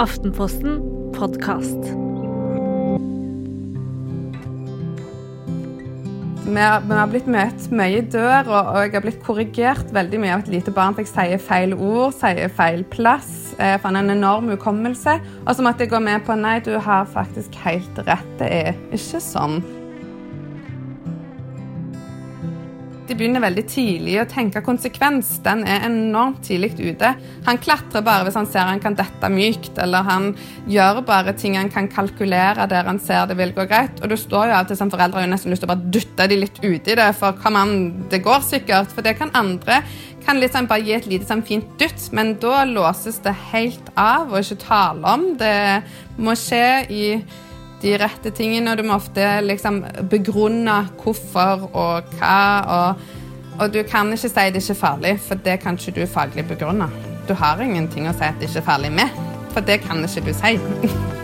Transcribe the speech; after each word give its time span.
Aftenposten 0.00 0.78
podkast. 1.12 1.88
Vi 6.46 6.60
har, 6.60 7.10
blitt 7.12 7.28
møtt 7.28 7.66
mye 7.72 7.98
i 7.98 8.06
dør, 8.12 8.48
og, 8.48 8.70
jeg 8.80 8.94
har 8.94 9.04
blitt 9.04 9.20
korrigert 9.24 9.92
veldig 9.92 10.22
mye 10.22 10.32
av 10.36 10.46
et 10.46 10.50
lite 10.54 10.72
barn 10.72 10.96
for 10.96 11.04
jeg 11.04 11.12
sier 11.12 11.44
feil 11.44 11.76
ord, 11.76 12.16
sier 12.16 12.48
feil 12.52 12.86
plass. 12.92 13.52
Jeg 13.58 13.82
fant 13.84 14.00
en 14.00 14.14
enorm 14.16 14.48
hukommelse. 14.54 15.18
Og 15.44 15.52
så 15.56 15.66
måtte 15.66 15.84
jeg 15.84 15.92
gå 15.92 16.00
med 16.00 16.24
på 16.24 16.36
nei, 16.40 16.58
du 16.64 16.72
har 16.80 17.08
faktisk 17.12 17.60
helt 17.66 18.02
rett. 18.08 18.34
Det 18.40 18.48
er 18.48 18.74
ikke 18.96 19.20
sånn. 19.20 19.60
De 23.12 23.16
begynner 23.20 23.42
veldig 23.44 23.62
tidlig 23.68 24.14
å 24.22 24.24
tenke 24.24 24.62
konsekvens. 24.64 25.34
Den 25.44 25.66
er 25.68 25.82
enormt 25.84 26.38
tidlig 26.46 26.70
ute. 26.80 27.10
Han 27.44 27.58
klatrer 27.60 28.00
bare 28.06 28.24
hvis 28.24 28.38
han 28.38 28.48
ser 28.48 28.64
han 28.64 28.80
kan 28.80 28.96
dette 28.96 29.28
mykt, 29.28 29.76
eller 29.84 30.06
han 30.06 30.30
gjør 30.64 31.02
bare 31.04 31.34
ting 31.36 31.58
han 31.60 31.68
kan 31.68 31.90
kalkulere 31.92 32.64
der 32.72 32.88
han 32.88 33.02
ser 33.04 33.28
det 33.28 33.36
vil 33.36 33.52
gå 33.52 33.66
greit. 33.68 34.00
Og 34.00 34.08
du 34.08 34.16
står 34.16 34.48
jo 34.48 34.56
av 34.62 34.72
som 34.80 34.88
foreldre 34.88 35.26
og 35.26 35.28
nesten 35.28 35.52
lyst 35.52 35.60
til 35.60 35.68
å 35.68 35.74
bare 35.74 35.92
dytte 35.92 36.30
de 36.32 36.40
litt 36.40 36.62
uti 36.64 36.96
det, 36.96 37.10
for 37.20 37.36
kom 37.36 37.60
an, 37.60 37.76
det 38.08 38.22
går 38.24 38.40
sikkert. 38.48 38.96
For 38.96 39.04
det 39.04 39.18
kan 39.20 39.34
andre 39.36 39.82
kan 40.24 40.40
liksom 40.40 40.72
bare 40.72 40.88
gi 40.88 40.96
et 40.96 41.12
lite 41.12 41.28
sånn 41.28 41.44
fint 41.44 41.68
dytt, 41.76 42.08
men 42.16 42.38
da 42.40 42.64
låses 42.64 43.20
det 43.26 43.36
helt 43.52 43.92
av 43.92 44.32
og 44.32 44.40
ikke 44.40 44.62
tale 44.64 45.16
om. 45.18 45.34
Det 45.36 45.82
må 46.16 46.32
skje 46.32 46.66
i 46.88 47.06
de 47.82 47.96
rette 47.98 48.32
tingene, 48.34 48.72
og 48.72 48.78
du 48.78 48.86
må 48.86 48.96
ofte 48.96 49.26
liksom 49.44 49.82
begrunne 50.10 50.76
hvorfor 51.02 51.66
og 51.68 52.12
hva. 52.18 52.42
Og, 52.76 53.08
og, 53.58 53.64
du 53.74 53.82
kan 53.88 54.12
ikke 54.12 54.30
si 54.30 54.50
det 54.54 54.62
ikke 54.62 54.76
er 54.76 54.82
farlig, 54.82 55.16
for 55.22 55.46
det 55.48 55.58
kan 55.62 55.78
ikke 55.78 56.00
du 56.00 56.06
faglig 56.06 56.46
begrunne. 56.48 56.90
Du 57.28 57.34
har 57.38 57.62
ingenting 57.62 58.08
å 58.10 58.14
si 58.16 58.26
at 58.26 58.38
det 58.40 58.50
ikke 58.50 58.64
er 58.64 58.70
farlig 58.72 58.94
med, 59.00 59.18
for 59.54 59.66
det 59.66 59.82
kan 59.86 60.02
ikke 60.04 60.30
du 60.30 60.32
si. 60.36 60.56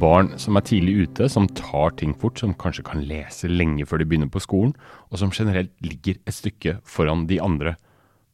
Barn 0.00 0.30
som 0.40 0.56
er 0.56 0.64
tidlig 0.64 1.04
ute, 1.04 1.28
som 1.28 1.48
tar 1.56 1.92
ting 2.00 2.14
fort, 2.16 2.40
som 2.40 2.54
kanskje 2.56 2.86
kan 2.86 3.02
lese 3.04 3.50
lenge 3.50 3.84
før 3.88 4.00
de 4.00 4.06
begynner 4.08 4.30
på 4.32 4.40
skolen, 4.40 4.72
og 5.12 5.20
som 5.20 5.32
generelt 5.34 5.72
ligger 5.84 6.16
et 6.24 6.36
stykke 6.36 6.78
foran 6.88 7.26
de 7.28 7.40
andre 7.42 7.74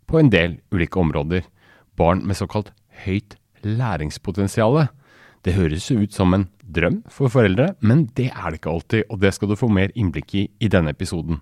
på 0.07 0.21
en 0.21 0.31
del 0.31 0.61
ulike 0.71 1.01
områder. 1.01 1.43
Barn 1.99 2.23
med 2.27 2.39
såkalt 2.39 2.71
høyt 3.05 3.35
læringspotensial. 3.67 4.87
Det 5.43 5.57
høres 5.57 5.91
ut 5.91 6.15
som 6.15 6.35
en 6.35 6.49
drøm 6.63 7.03
for 7.11 7.33
foreldre, 7.33 7.73
men 7.81 8.07
det 8.19 8.31
er 8.31 8.51
det 8.51 8.61
ikke 8.61 8.75
alltid, 8.75 9.07
og 9.11 9.21
det 9.23 9.35
skal 9.35 9.51
du 9.51 9.59
få 9.59 9.71
mer 9.71 9.95
innblikk 9.95 10.35
i 10.35 10.49
i 10.61 10.71
denne 10.71 10.95
episoden. 10.95 11.41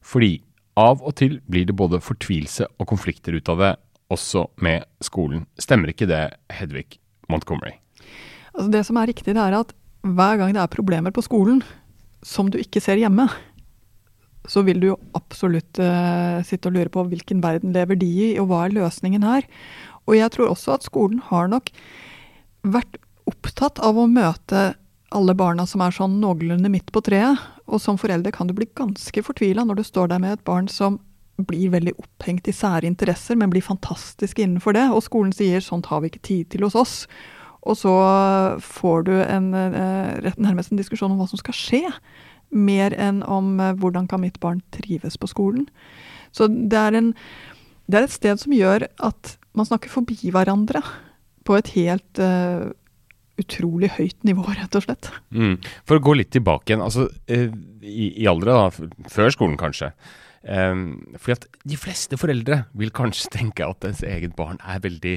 Fordi 0.00 0.38
av 0.76 1.02
og 1.02 1.16
til 1.20 1.40
blir 1.48 1.68
det 1.68 1.76
både 1.76 2.00
fortvilelse 2.04 2.68
og 2.78 2.88
konflikter 2.88 3.36
ut 3.36 3.48
av 3.52 3.60
det, 3.60 3.74
også 4.12 4.46
med 4.62 4.84
skolen. 5.02 5.46
Stemmer 5.58 5.90
ikke 5.90 6.08
det, 6.08 6.30
Hedvig 6.52 7.00
Montgomery? 7.28 7.85
Altså 8.56 8.70
det 8.72 8.84
som 8.88 8.98
er 9.00 9.10
riktig, 9.10 9.34
det 9.36 9.42
er 9.42 9.58
at 9.58 9.74
hver 10.06 10.40
gang 10.40 10.54
det 10.54 10.62
er 10.62 10.72
problemer 10.72 11.12
på 11.14 11.24
skolen 11.24 11.60
som 12.24 12.48
du 12.50 12.58
ikke 12.58 12.80
ser 12.82 12.98
hjemme, 13.00 13.28
så 14.46 14.62
vil 14.66 14.80
du 14.80 14.90
jo 14.92 15.00
absolutt 15.18 15.80
uh, 15.82 16.42
sitte 16.46 16.70
og 16.70 16.76
lure 16.76 16.92
på 16.92 17.04
hvilken 17.10 17.42
verden 17.44 17.74
lever 17.74 17.98
de 17.98 18.08
i, 18.08 18.28
og 18.40 18.48
hva 18.50 18.64
er 18.66 18.76
løsningen 18.76 19.26
her. 19.26 19.46
Og 20.06 20.16
jeg 20.18 20.32
tror 20.34 20.52
også 20.52 20.76
at 20.76 20.86
skolen 20.86 21.20
har 21.28 21.50
nok 21.50 21.72
vært 22.66 22.98
opptatt 23.26 23.82
av 23.82 23.98
å 23.98 24.06
møte 24.10 24.68
alle 25.14 25.34
barna 25.38 25.66
som 25.66 25.82
er 25.82 25.94
sånn 25.94 26.18
noenlunde 26.22 26.70
midt 26.70 26.92
på 26.94 27.02
treet. 27.06 27.42
Og 27.66 27.82
som 27.82 27.98
forelder 27.98 28.34
kan 28.34 28.46
du 28.46 28.54
bli 28.54 28.68
ganske 28.78 29.22
fortvila 29.26 29.64
når 29.66 29.80
du 29.80 29.84
står 29.86 30.12
der 30.12 30.22
med 30.22 30.36
et 30.36 30.46
barn 30.46 30.70
som 30.70 31.00
blir 31.36 31.72
veldig 31.74 31.96
opphengt 32.00 32.46
i 32.48 32.54
sære 32.54 32.88
interesser, 32.88 33.36
men 33.36 33.50
blir 33.52 33.64
fantastisk 33.64 34.38
innenfor 34.40 34.76
det. 34.78 34.86
Og 34.94 35.04
skolen 35.04 35.34
sier 35.36 35.64
sånt 35.64 35.90
har 35.90 36.02
vi 36.02 36.12
ikke 36.12 36.26
tid 36.26 36.52
til 36.54 36.66
hos 36.66 36.78
oss. 36.78 36.94
Og 37.66 37.74
så 37.80 37.92
får 38.62 39.06
du 39.08 39.12
en, 39.24 39.50
rett 40.22 40.38
nærmest 40.38 40.70
en 40.70 40.78
diskusjon 40.78 41.10
om 41.10 41.18
hva 41.18 41.26
som 41.26 41.40
skal 41.40 41.56
skje, 41.56 41.82
mer 42.54 42.94
enn 42.94 43.22
om 43.26 43.58
eh, 43.60 43.74
hvordan 43.78 44.08
kan 44.10 44.22
mitt 44.22 44.38
barn 44.42 44.62
trives 44.74 45.18
på 45.18 45.30
skolen. 45.30 45.66
Så 46.34 46.48
det 46.48 46.78
er, 46.78 46.96
en, 46.98 47.12
det 47.90 47.98
er 47.98 48.06
et 48.06 48.14
sted 48.14 48.42
som 48.42 48.54
gjør 48.54 48.86
at 49.04 49.36
man 49.56 49.68
snakker 49.68 49.92
forbi 49.92 50.18
hverandre 50.34 50.82
på 51.46 51.56
et 51.56 51.70
helt 51.76 52.20
uh, 52.20 52.66
utrolig 53.40 53.92
høyt 53.94 54.18
nivå, 54.26 54.42
rett 54.58 54.74
og 54.76 54.84
slett. 54.84 55.08
Mm. 55.30 55.54
For 55.88 55.96
å 55.96 56.02
gå 56.02 56.16
litt 56.18 56.32
tilbake 56.34 56.72
igjen, 56.72 56.82
altså 56.84 57.06
uh, 57.08 57.54
i, 57.80 58.10
i 58.18 58.26
da, 58.26 58.58
før 59.12 59.32
skolen 59.32 59.56
kanskje. 59.60 59.92
Um, 60.46 60.98
fordi 61.16 61.38
at 61.38 61.46
de 61.66 61.78
fleste 61.80 62.18
foreldre 62.20 62.64
vil 62.76 62.92
kanskje 62.94 63.32
tenke 63.38 63.64
at 63.64 63.86
ens 63.88 64.04
eget 64.06 64.36
barn 64.38 64.60
er 64.60 64.82
veldig 64.84 65.16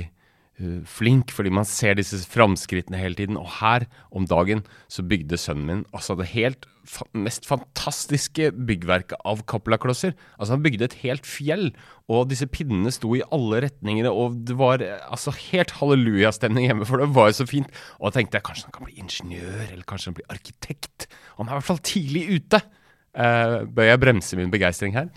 flink, 0.87 1.31
fordi 1.31 1.51
man 1.53 1.67
ser 1.67 1.95
disse 1.97 2.19
framskrittene 2.29 2.99
hele 2.99 3.17
tiden. 3.17 3.37
Og 3.39 3.47
her 3.59 3.85
om 4.11 4.27
dagen 4.27 4.65
så 4.91 5.05
bygde 5.07 5.39
sønnen 5.39 5.67
min 5.69 5.85
altså 5.95 6.17
det 6.19 6.29
helt 6.33 6.67
fa 6.89 7.05
mest 7.13 7.45
fantastiske 7.45 8.49
byggverket 8.67 9.19
av 9.27 9.43
Cappella-klosser. 9.49 10.15
Altså 10.37 10.55
Han 10.55 10.63
bygde 10.65 10.87
et 10.87 10.97
helt 11.03 11.27
fjell, 11.29 11.69
og 12.09 12.29
disse 12.31 12.47
pinnene 12.49 12.91
sto 12.93 13.13
i 13.17 13.23
alle 13.35 13.61
retningene, 13.67 14.09
og 14.09 14.39
det 14.47 14.57
var 14.59 14.81
altså 14.81 15.33
helt 15.51 15.75
hallelujastemning 15.79 16.65
hjemme, 16.69 16.87
for 16.89 17.03
det 17.03 17.11
var 17.15 17.29
jo 17.29 17.39
så 17.41 17.49
fint. 17.49 17.69
Og 17.99 18.09
da 18.09 18.17
tenkte 18.17 18.39
jeg 18.39 18.47
kanskje 18.49 18.69
han 18.69 18.77
kan 18.79 18.89
bli 18.89 18.97
ingeniør, 19.03 19.67
eller 19.69 19.85
kanskje 19.89 20.11
han 20.11 20.19
blir 20.19 20.33
arkitekt. 20.33 21.09
Han 21.37 21.47
er 21.47 21.53
i 21.53 21.59
hvert 21.59 21.69
fall 21.69 21.83
tidlig 21.91 22.25
ute. 22.39 22.63
Uh, 23.09 23.65
bør 23.65 23.89
jeg 23.89 24.01
bremse 24.01 24.37
min 24.37 24.51
begeistring 24.53 24.93
her? 24.97 25.09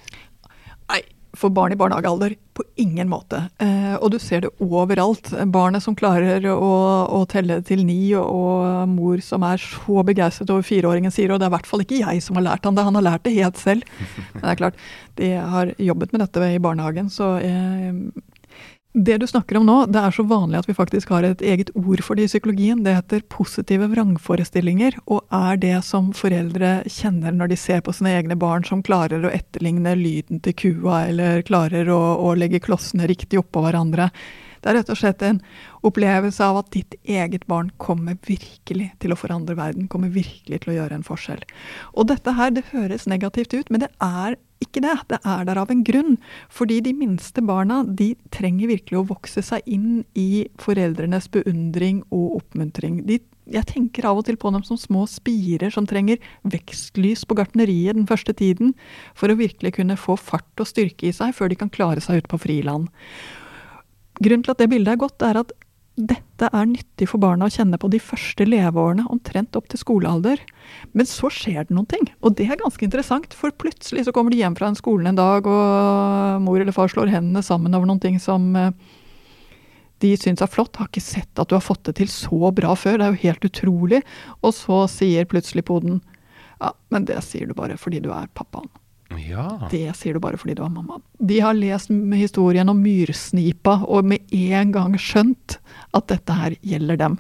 For 1.38 1.48
barn 1.48 1.72
i 1.72 1.76
barnehagealder 1.80 2.34
på 2.52 2.64
ingen 2.76 3.08
måte. 3.08 3.46
Eh, 3.62 3.94
og 3.96 4.10
du 4.12 4.18
ser 4.20 4.42
det 4.44 4.50
overalt. 4.60 5.30
Barnet 5.48 5.84
som 5.84 5.96
klarer 5.96 6.44
å, 6.52 6.72
å 7.08 7.22
telle 7.30 7.60
til 7.64 7.86
ni, 7.88 8.12
og, 8.18 8.88
mor 8.92 9.22
som 9.24 9.46
er 9.48 9.62
så 9.62 10.04
begeistret 10.04 10.52
over 10.52 10.66
fireåringen 10.66 11.14
sier, 11.14 11.32
og 11.32 11.40
det 11.40 11.48
er 11.48 11.52
i 11.52 11.56
hvert 11.56 11.70
fall 11.70 11.84
ikke 11.86 12.02
jeg 12.02 12.20
som 12.24 12.36
har 12.36 12.50
lært 12.50 12.68
han 12.68 12.76
det, 12.76 12.84
han 12.84 13.00
har 13.00 13.06
lært 13.08 13.24
det 13.24 13.36
helt 13.38 13.60
selv. 13.60 13.88
Men 14.34 14.44
det 14.44 14.52
er 14.52 14.60
klart, 14.60 14.84
de 15.20 15.32
har 15.54 15.72
jobbet 15.80 16.12
med 16.12 16.24
dette 16.26 16.52
i 16.52 16.60
barnehagen, 16.68 17.08
så 17.12 17.34
eh, 17.40 17.96
det 18.92 19.18
du 19.18 19.26
snakker 19.26 19.56
om 19.56 19.64
nå, 19.64 19.76
det 19.88 20.00
er 20.04 20.12
så 20.12 20.24
vanlig 20.28 20.58
at 20.60 20.66
vi 20.68 20.76
faktisk 20.76 21.14
har 21.14 21.24
et 21.24 21.40
eget 21.40 21.70
ord 21.78 22.02
for 22.04 22.18
det 22.18 22.26
i 22.26 22.28
psykologien. 22.28 22.82
Det 22.84 22.92
heter 22.92 23.24
positive 23.32 23.88
vrangforestillinger, 23.88 24.98
og 25.08 25.24
er 25.32 25.56
det 25.62 25.78
som 25.86 26.10
foreldre 26.16 26.82
kjenner 26.92 27.32
når 27.32 27.54
de 27.54 27.58
ser 27.60 27.80
på 27.86 27.94
sine 27.96 28.12
egne 28.18 28.36
barn 28.36 28.66
som 28.68 28.84
klarer 28.84 29.24
å 29.24 29.32
etterligne 29.32 29.96
lyden 29.96 30.42
til 30.44 30.56
kua, 30.60 31.06
eller 31.08 31.40
klarer 31.48 31.88
å, 31.88 32.00
å 32.20 32.34
legge 32.36 32.60
klossene 32.60 33.08
riktig 33.08 33.40
oppå 33.40 33.64
hverandre. 33.64 34.10
Det 34.62 34.70
er 34.70 34.78
rett 34.78 34.92
og 34.94 34.98
slett 35.00 35.24
en 35.26 35.40
opplevelse 35.82 36.46
av 36.46 36.60
at 36.62 36.70
ditt 36.74 36.94
eget 37.02 37.48
barn 37.50 37.72
kommer 37.82 38.14
virkelig 38.28 38.92
til 39.02 39.14
å 39.14 39.18
forandre 39.18 39.58
verden, 39.58 39.90
kommer 39.90 40.12
virkelig 40.14 40.62
til 40.62 40.72
å 40.72 40.78
gjøre 40.78 41.00
en 41.00 41.06
forskjell. 41.06 41.42
Og 41.98 42.08
dette 42.12 42.36
her, 42.38 42.54
det 42.54 42.68
høres 42.70 43.08
negativt 43.10 43.56
ut, 43.56 43.72
men 43.74 43.82
det 43.82 43.90
er 43.98 44.38
ikke 44.62 44.84
det. 44.84 44.94
Det 45.10 45.18
er 45.26 45.42
der 45.48 45.58
av 45.58 45.72
en 45.72 45.82
grunn. 45.86 46.16
Fordi 46.52 46.78
de 46.84 46.94
minste 46.94 47.42
barna 47.44 47.82
de 47.82 48.12
trenger 48.34 48.70
virkelig 48.70 49.00
å 49.00 49.08
vokse 49.10 49.42
seg 49.44 49.66
inn 49.66 50.04
i 50.18 50.46
foreldrenes 50.62 51.28
beundring 51.34 52.04
og 52.14 52.38
oppmuntring. 52.38 53.02
De, 53.08 53.18
jeg 53.50 53.68
tenker 53.72 54.06
av 54.06 54.22
og 54.22 54.28
til 54.28 54.38
på 54.38 54.52
dem 54.54 54.62
som 54.66 54.78
små 54.78 55.04
spirer 55.10 55.74
som 55.74 55.88
trenger 55.90 56.22
vekstlys 56.46 57.26
på 57.26 57.36
gartneriet 57.38 57.98
den 57.98 58.08
første 58.10 58.34
tiden, 58.38 58.76
for 59.18 59.32
å 59.32 59.38
virkelig 59.40 59.74
kunne 59.80 59.98
få 59.98 60.16
fart 60.20 60.62
og 60.62 60.70
styrke 60.70 61.10
i 61.10 61.14
seg 61.16 61.34
før 61.34 61.50
de 61.50 61.58
kan 61.58 61.72
klare 61.72 62.04
seg 62.04 62.22
ute 62.22 62.30
på 62.30 62.44
friland. 62.46 62.90
Grunnen 64.20 64.44
til 64.44 64.52
at 64.52 64.60
det 64.60 64.70
bildet 64.72 64.94
er 64.94 65.00
godt, 65.00 65.22
er 65.24 65.40
at 65.40 65.52
dette 65.92 66.48
er 66.48 66.68
nyttig 66.70 67.04
for 67.10 67.20
barna 67.20 67.46
å 67.46 67.52
kjenne 67.52 67.76
på 67.80 67.90
de 67.92 67.98
første 68.00 68.46
leveårene, 68.48 69.04
omtrent 69.12 69.56
opp 69.58 69.68
til 69.68 69.80
skolealder. 69.82 70.40
Men 70.96 71.08
så 71.08 71.28
skjer 71.32 71.66
det 71.68 71.76
noen 71.76 71.88
ting, 71.90 72.06
og 72.24 72.38
det 72.38 72.48
er 72.48 72.60
ganske 72.60 72.86
interessant. 72.86 73.36
For 73.36 73.52
plutselig 73.52 74.06
så 74.06 74.14
kommer 74.16 74.32
de 74.32 74.40
hjem 74.40 74.56
fra 74.56 74.70
en 74.72 74.78
skolen 74.78 75.12
en 75.12 75.20
dag, 75.20 75.46
og 75.48 76.42
mor 76.44 76.60
eller 76.60 76.74
far 76.76 76.88
slår 76.92 77.12
hendene 77.12 77.44
sammen 77.44 77.76
over 77.76 77.90
noen 77.90 78.00
ting 78.02 78.16
som 78.22 78.48
eh, 78.56 78.72
de 80.02 80.14
syns 80.16 80.40
er 80.44 80.50
flott. 80.50 80.80
Har 80.80 80.88
ikke 80.88 81.04
sett 81.04 81.42
at 81.42 81.52
du 81.52 81.58
har 81.58 81.64
fått 81.64 81.84
det 81.90 81.98
til 82.00 82.10
så 82.12 82.54
bra 82.56 82.72
før, 82.78 82.98
det 82.98 83.06
er 83.06 83.12
jo 83.12 83.24
helt 83.28 83.48
utrolig. 83.52 84.02
Og 84.40 84.56
så 84.56 84.84
sier 84.90 85.28
plutselig 85.28 85.66
poden 85.68 86.00
ja, 86.62 86.72
men 86.94 87.04
det 87.08 87.20
sier 87.26 87.50
du 87.50 87.56
bare 87.58 87.76
fordi 87.80 88.00
du 88.00 88.12
er 88.14 88.32
pappaen. 88.38 88.70
Ja. 89.20 89.46
Det 89.70 89.84
sier 89.98 90.16
du 90.16 90.22
bare 90.22 90.38
fordi 90.40 90.56
du 90.58 90.62
er 90.64 90.72
mamma. 90.72 91.00
De 91.18 91.40
har 91.42 91.56
lest 91.56 91.92
historien 92.18 92.68
om 92.72 92.82
myrsnipa 92.82 93.78
og 93.86 94.08
med 94.12 94.32
en 94.34 94.72
gang 94.74 94.98
skjønt 95.00 95.58
at 95.96 96.08
dette 96.12 96.36
her 96.36 96.56
gjelder 96.60 97.00
dem. 97.00 97.18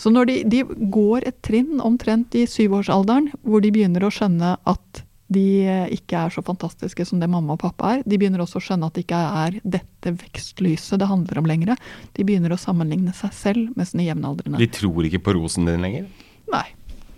Så 0.00 0.12
når 0.14 0.30
de, 0.30 0.36
de 0.48 0.64
går 0.92 1.28
et 1.28 1.40
trinn 1.44 1.80
omtrent 1.82 2.34
i 2.38 2.46
syvårsalderen, 2.50 3.32
hvor 3.42 3.64
de 3.64 3.72
begynner 3.74 4.06
å 4.06 4.12
skjønne 4.12 4.56
at 4.62 5.04
de 5.32 5.64
ikke 5.94 6.18
er 6.26 6.32
så 6.34 6.42
fantastiske 6.44 7.06
som 7.08 7.20
det 7.22 7.28
mamma 7.30 7.54
og 7.56 7.62
pappa 7.62 7.94
er. 7.96 8.02
De 8.04 8.18
begynner 8.20 8.42
også 8.44 8.60
å 8.60 8.64
skjønne 8.66 8.88
at 8.88 8.96
det 8.98 9.06
ikke 9.06 9.20
er 9.46 9.56
dette 9.64 10.12
vekstlyset 10.20 11.00
det 11.00 11.08
handler 11.08 11.40
om 11.40 11.48
lenger. 11.48 11.78
De 12.16 12.26
begynner 12.26 12.52
å 12.52 12.60
sammenligne 12.60 13.14
seg 13.16 13.32
selv 13.36 13.78
med 13.78 13.88
sine 13.88 14.04
jevnaldrende. 14.08 14.60
De 14.60 14.68
tror 14.68 15.08
ikke 15.08 15.22
på 15.24 15.36
rosen 15.38 15.68
din 15.68 15.84
lenger? 15.84 16.10
Nei, 16.52 16.66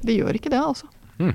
de 0.07 0.21
gjør 0.21 0.39
ikke 0.39 0.53
det, 0.53 0.63
altså. 0.63 0.91
Hmm. 1.19 1.35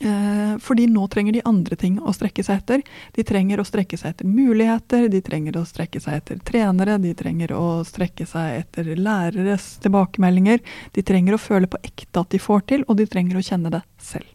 Eh, 0.00 0.58
fordi 0.58 0.86
nå 0.90 1.06
trenger 1.08 1.36
de 1.36 1.42
andre 1.46 1.76
ting 1.78 2.00
å 2.02 2.12
strekke 2.14 2.42
seg 2.44 2.62
etter. 2.62 2.82
De 3.14 3.24
trenger 3.26 3.60
å 3.60 3.66
strekke 3.66 3.98
seg 4.00 4.14
etter 4.14 4.28
muligheter, 4.28 5.06
de 5.12 5.20
trenger 5.24 5.58
å 5.60 5.64
strekke 5.68 6.02
seg 6.02 6.18
etter 6.18 6.40
trenere, 6.46 6.96
de 7.02 7.14
trenger 7.14 7.54
å 7.54 7.84
strekke 7.86 8.26
seg 8.26 8.64
etter 8.64 8.90
læreres 8.98 9.76
tilbakemeldinger. 9.84 10.64
De 10.96 11.04
trenger 11.06 11.36
å 11.36 11.42
føle 11.42 11.70
på 11.70 11.80
ekte 11.84 12.24
at 12.24 12.34
de 12.34 12.42
får 12.42 12.66
til, 12.72 12.86
og 12.88 12.98
de 12.98 13.08
trenger 13.10 13.38
å 13.38 13.44
kjenne 13.44 13.72
det 13.74 13.84
selv. 14.02 14.30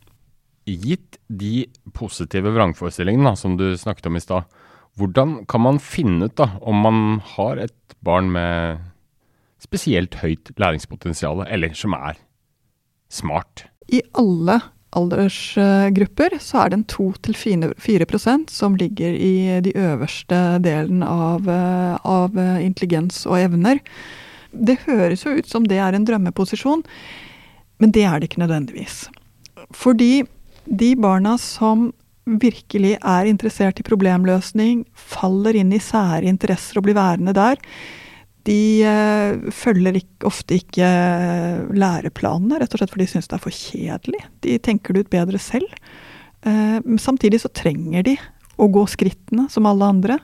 Gitt 0.70 1.18
de 1.28 1.66
positive 1.98 2.54
vrangforestillingene 2.54 3.36
som 3.40 3.58
du 3.60 3.72
snakket 3.78 4.10
om 4.10 4.20
i 4.20 4.24
stad, 4.24 4.60
hvordan 5.00 5.44
kan 5.50 5.64
man 5.64 5.80
finne 5.82 6.30
ut 6.30 6.38
da, 6.38 6.52
om 6.62 6.82
man 6.84 7.20
har 7.36 7.60
et 7.66 7.96
barn 8.06 8.30
med 8.32 8.86
spesielt 9.60 10.20
høyt 10.22 10.52
læringspotensial, 10.60 11.44
eller 11.48 11.74
som 11.76 11.96
er 11.98 12.20
smart? 13.12 13.66
I 13.90 14.04
alle 14.14 14.60
aldersgrupper 14.98 16.38
så 16.42 16.64
er 16.64 16.72
det 16.72 16.80
en 16.80 16.88
2-4% 16.90 18.50
som 18.54 18.78
ligger 18.80 19.14
i 19.14 19.60
de 19.66 19.74
øverste 19.78 20.40
delen 20.66 21.04
av, 21.06 21.46
av, 21.50 22.40
intelligens 22.64 23.26
og 23.30 23.38
evner. 23.40 23.84
Det 24.52 24.80
høres 24.88 25.26
jo 25.26 25.36
ut 25.38 25.50
som 25.50 25.68
det 25.70 25.78
er 25.78 25.94
en 25.94 26.08
drømmeposisjon, 26.08 26.84
men 27.80 27.94
det 27.96 28.08
er 28.08 28.20
det 28.20 28.32
ikke 28.32 28.44
nødvendigvis. 28.44 29.08
Fordi 29.76 30.26
de 30.66 30.94
barna 30.98 31.38
som 31.42 31.92
virkelig 32.30 32.98
er 33.00 33.30
interessert 33.30 33.80
i 33.82 33.86
problemløsning, 33.86 34.84
faller 34.94 35.58
inn 35.58 35.74
i 35.74 35.82
sære 35.82 36.30
interesser 36.30 36.80
og 36.80 36.86
blir 36.86 36.98
værende 36.98 37.34
der, 37.38 37.58
de 38.50 38.62
uh, 38.84 39.52
følger 39.54 40.02
ofte 40.28 40.58
ikke 40.60 40.86
uh, 40.86 41.70
læreplanene, 41.76 42.60
rett 42.60 42.74
og 42.74 42.82
slett 42.82 42.94
fordi 42.96 43.08
de 43.08 43.14
syns 43.14 43.30
det 43.30 43.38
er 43.38 43.44
for 43.46 43.56
kjedelig. 43.56 44.24
De 44.46 44.58
tenker 44.66 44.96
det 44.96 45.06
ut 45.06 45.14
bedre 45.14 45.42
selv. 45.42 45.70
Uh, 46.46 46.80
samtidig 46.98 47.44
så 47.44 47.52
trenger 47.54 48.06
de 48.08 48.18
å 48.60 48.68
gå 48.72 48.84
skrittene 48.92 49.48
som 49.52 49.68
alle 49.70 49.88
andre. 49.88 50.18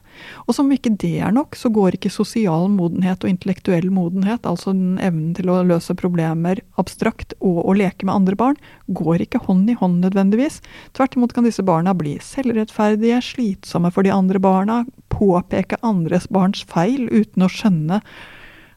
Og 0.46 0.58
som 0.58 0.70
ikke 0.74 0.94
det 1.00 1.14
er 1.24 1.34
nok, 1.36 1.56
så 1.58 1.72
går 1.74 1.98
ikke 1.98 2.12
sosial 2.14 2.68
modenhet 2.74 3.24
og 3.24 3.32
intellektuell 3.32 3.88
modenhet, 3.94 4.46
altså 4.48 4.74
den 4.76 5.00
evnen 5.04 5.34
til 5.38 5.52
å 5.52 5.62
løse 5.68 5.96
problemer 5.98 6.62
abstrakt 6.82 7.36
og 7.40 7.64
å 7.64 7.76
leke 7.78 8.08
med 8.08 8.16
andre 8.16 8.40
barn, 8.40 8.60
går 8.88 9.26
ikke 9.26 9.44
hånd 9.48 9.72
i 9.72 9.78
hånd 9.80 10.04
nødvendigvis. 10.04 10.62
Tvert 10.98 11.18
imot 11.18 11.36
kan 11.36 11.48
disse 11.48 11.66
barna 11.66 11.96
bli 11.98 12.18
selvrettferdige, 12.24 13.22
slitsomme 13.24 13.92
for 13.96 14.08
de 14.08 14.14
andre 14.14 14.42
barna, 14.44 14.84
påpeke 15.16 15.80
andres 15.86 16.28
barns 16.28 16.66
feil 16.68 17.08
uten 17.08 17.46
å 17.46 17.52
skjønne 17.52 18.02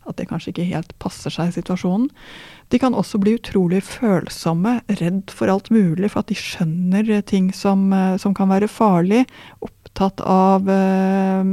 at 0.09 0.19
det 0.19 0.29
kanskje 0.31 0.53
ikke 0.53 0.69
helt 0.71 0.95
passer 1.03 1.33
seg 1.33 1.51
i 1.51 1.57
situasjonen. 1.59 2.09
De 2.73 2.81
kan 2.81 2.97
også 2.97 3.21
bli 3.23 3.37
utrolig 3.39 3.83
følsomme, 3.87 4.79
redd 5.01 5.33
for 5.35 5.53
alt 5.53 5.71
mulig, 5.75 6.11
for 6.13 6.23
at 6.23 6.33
de 6.33 6.39
skjønner 6.39 7.13
ting 7.29 7.53
som, 7.57 7.89
eh, 7.93 8.17
som 8.21 8.35
kan 8.37 8.51
være 8.53 8.69
farlig. 8.69 9.25
Opptatt 9.65 10.21
av, 10.21 10.69
uh, 10.69 11.45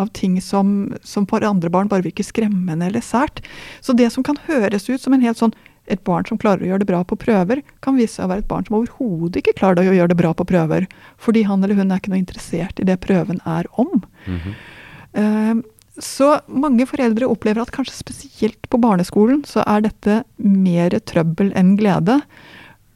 av 0.00 0.08
ting 0.16 0.40
som, 0.40 0.94
som, 1.04 1.26
for 1.28 1.44
andre 1.44 1.70
barn 1.70 1.90
bare 1.90 2.04
virker 2.06 2.24
skremmende 2.24 2.88
eller 2.88 3.04
sært. 3.04 3.44
Så 3.80 3.96
det 3.96 4.08
som 4.12 4.24
kan 4.24 4.40
høres 4.48 4.88
ut 4.88 5.00
som 5.00 5.12
en 5.12 5.24
helt 5.24 5.40
sånn 5.40 5.54
et 5.90 6.02
barn 6.06 6.24
som 6.28 6.38
klarer 6.38 6.62
å 6.62 6.68
gjøre 6.68 6.84
det 6.84 6.90
bra 6.92 7.00
på 7.04 7.18
prøver, 7.18 7.62
kan 7.82 7.96
vise 7.98 8.14
seg 8.14 8.28
å 8.28 8.30
være 8.30 8.44
et 8.44 8.50
barn 8.50 8.66
som 8.68 8.78
overhodet 8.78 9.40
ikke 9.40 9.56
klarer 9.58 9.82
å 9.82 9.96
gjøre 9.96 10.12
det 10.12 10.18
bra 10.20 10.30
på 10.38 10.46
prøver. 10.46 10.86
Fordi 11.20 11.42
han 11.48 11.64
eller 11.64 11.78
hun 11.78 11.90
er 11.90 12.00
ikke 12.00 12.12
noe 12.12 12.22
interessert 12.22 12.78
i 12.80 12.86
det 12.86 13.00
prøven 13.02 13.42
er 13.42 13.66
om. 13.72 14.04
Mm 14.26 14.38
-hmm. 14.38 15.62
Så 16.00 16.38
mange 16.48 16.86
foreldre 16.88 17.28
opplever 17.28 17.60
at 17.62 17.72
kanskje 17.74 17.98
spesielt 17.98 18.68
på 18.72 18.80
barneskolen 18.80 19.42
så 19.48 19.64
er 19.68 19.84
dette 19.84 20.22
mer 20.40 20.94
trøbbel 21.04 21.52
enn 21.58 21.74
glede. 21.76 22.20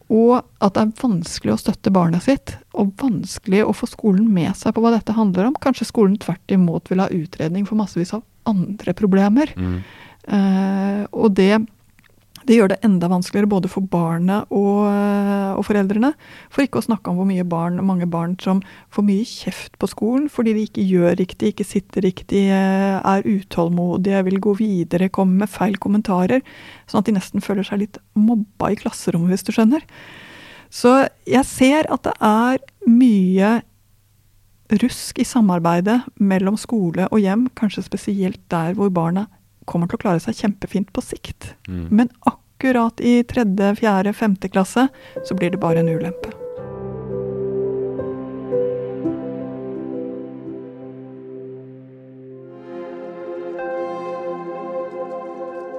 Og 0.06 0.38
at 0.62 0.76
det 0.76 0.84
er 0.84 0.94
vanskelig 1.02 1.56
å 1.56 1.60
støtte 1.60 1.92
barnet 1.92 2.24
sitt, 2.24 2.54
og 2.78 2.94
vanskelig 3.02 3.64
å 3.66 3.74
få 3.74 3.88
skolen 3.90 4.28
med 4.32 4.54
seg 4.56 4.76
på 4.76 4.84
hva 4.84 4.94
dette 4.94 5.16
handler 5.16 5.50
om. 5.50 5.56
Kanskje 5.60 5.88
skolen 5.88 6.14
tvert 6.22 6.54
imot 6.54 6.92
vil 6.92 7.02
ha 7.02 7.10
utredning 7.12 7.66
for 7.66 7.78
massevis 7.80 8.14
av 8.14 8.22
andre 8.46 8.94
problemer. 8.96 9.50
Mm. 9.58 9.80
Uh, 10.26 11.02
og 11.10 11.34
det 11.38 11.58
det 12.46 12.56
gjør 12.58 12.70
det 12.70 12.78
enda 12.86 13.08
vanskeligere 13.10 13.50
både 13.50 13.70
for 13.70 13.86
barnet 13.90 14.50
og, 14.54 14.84
og, 14.86 15.62
foreldrene. 15.66 16.12
For 16.52 16.62
ikke 16.64 16.80
å 16.80 16.86
snakke 16.86 17.10
om 17.10 17.18
hvor 17.18 17.28
mye 17.28 17.46
barn, 17.46 17.80
mange 17.86 18.06
barn 18.10 18.36
som 18.42 18.62
får 18.94 19.06
mye 19.08 19.26
kjeft 19.26 19.74
på 19.80 19.90
skolen 19.90 20.28
fordi 20.32 20.54
de 20.56 20.66
ikke 20.68 20.84
gjør 20.86 21.18
riktig, 21.20 21.52
ikke 21.52 21.66
sitter 21.66 22.06
riktig, 22.06 22.44
eh, 22.54 22.98
er 23.00 23.26
utålmodige, 23.26 24.24
vil 24.28 24.38
gå 24.42 24.56
videre, 24.60 25.10
kommer 25.10 25.44
med 25.44 25.52
feil 25.52 25.78
kommentarer. 25.82 26.44
Sånn 26.86 27.02
at 27.02 27.10
de 27.10 27.16
nesten 27.18 27.44
føler 27.44 27.66
seg 27.66 27.82
litt 27.82 28.00
mobba 28.14 28.70
i 28.72 28.78
klasserommet, 28.78 29.34
hvis 29.34 29.46
du 29.46 29.54
skjønner. 29.56 29.86
Så 30.70 30.98
jeg 31.28 31.46
ser 31.48 31.88
at 31.92 32.06
det 32.06 32.14
er 32.22 32.62
mye 32.86 33.56
rusk 34.82 35.18
i 35.22 35.26
samarbeidet 35.26 36.00
mellom 36.18 36.58
skole 36.58 37.06
og 37.10 37.22
hjem, 37.22 37.46
kanskje 37.58 37.86
spesielt 37.86 38.42
der 38.52 38.74
hvor 38.78 38.90
barna 38.94 39.26
kommer 39.68 39.90
til 39.90 39.98
å 39.98 40.04
klare 40.06 40.22
seg 40.22 40.38
kjempefint 40.38 40.92
på 40.94 41.04
sikt. 41.04 41.52
Mm. 41.68 41.86
Men 41.90 42.10
akkurat 42.28 43.02
i 43.04 43.20
tredje, 43.28 43.74
fjerde, 43.82 44.16
femte 44.16 44.50
klasse 44.52 44.88
så 45.26 45.38
blir 45.38 45.54
det 45.54 45.62
bare 45.62 45.82
en 45.82 45.92
ulempe. 45.92 46.34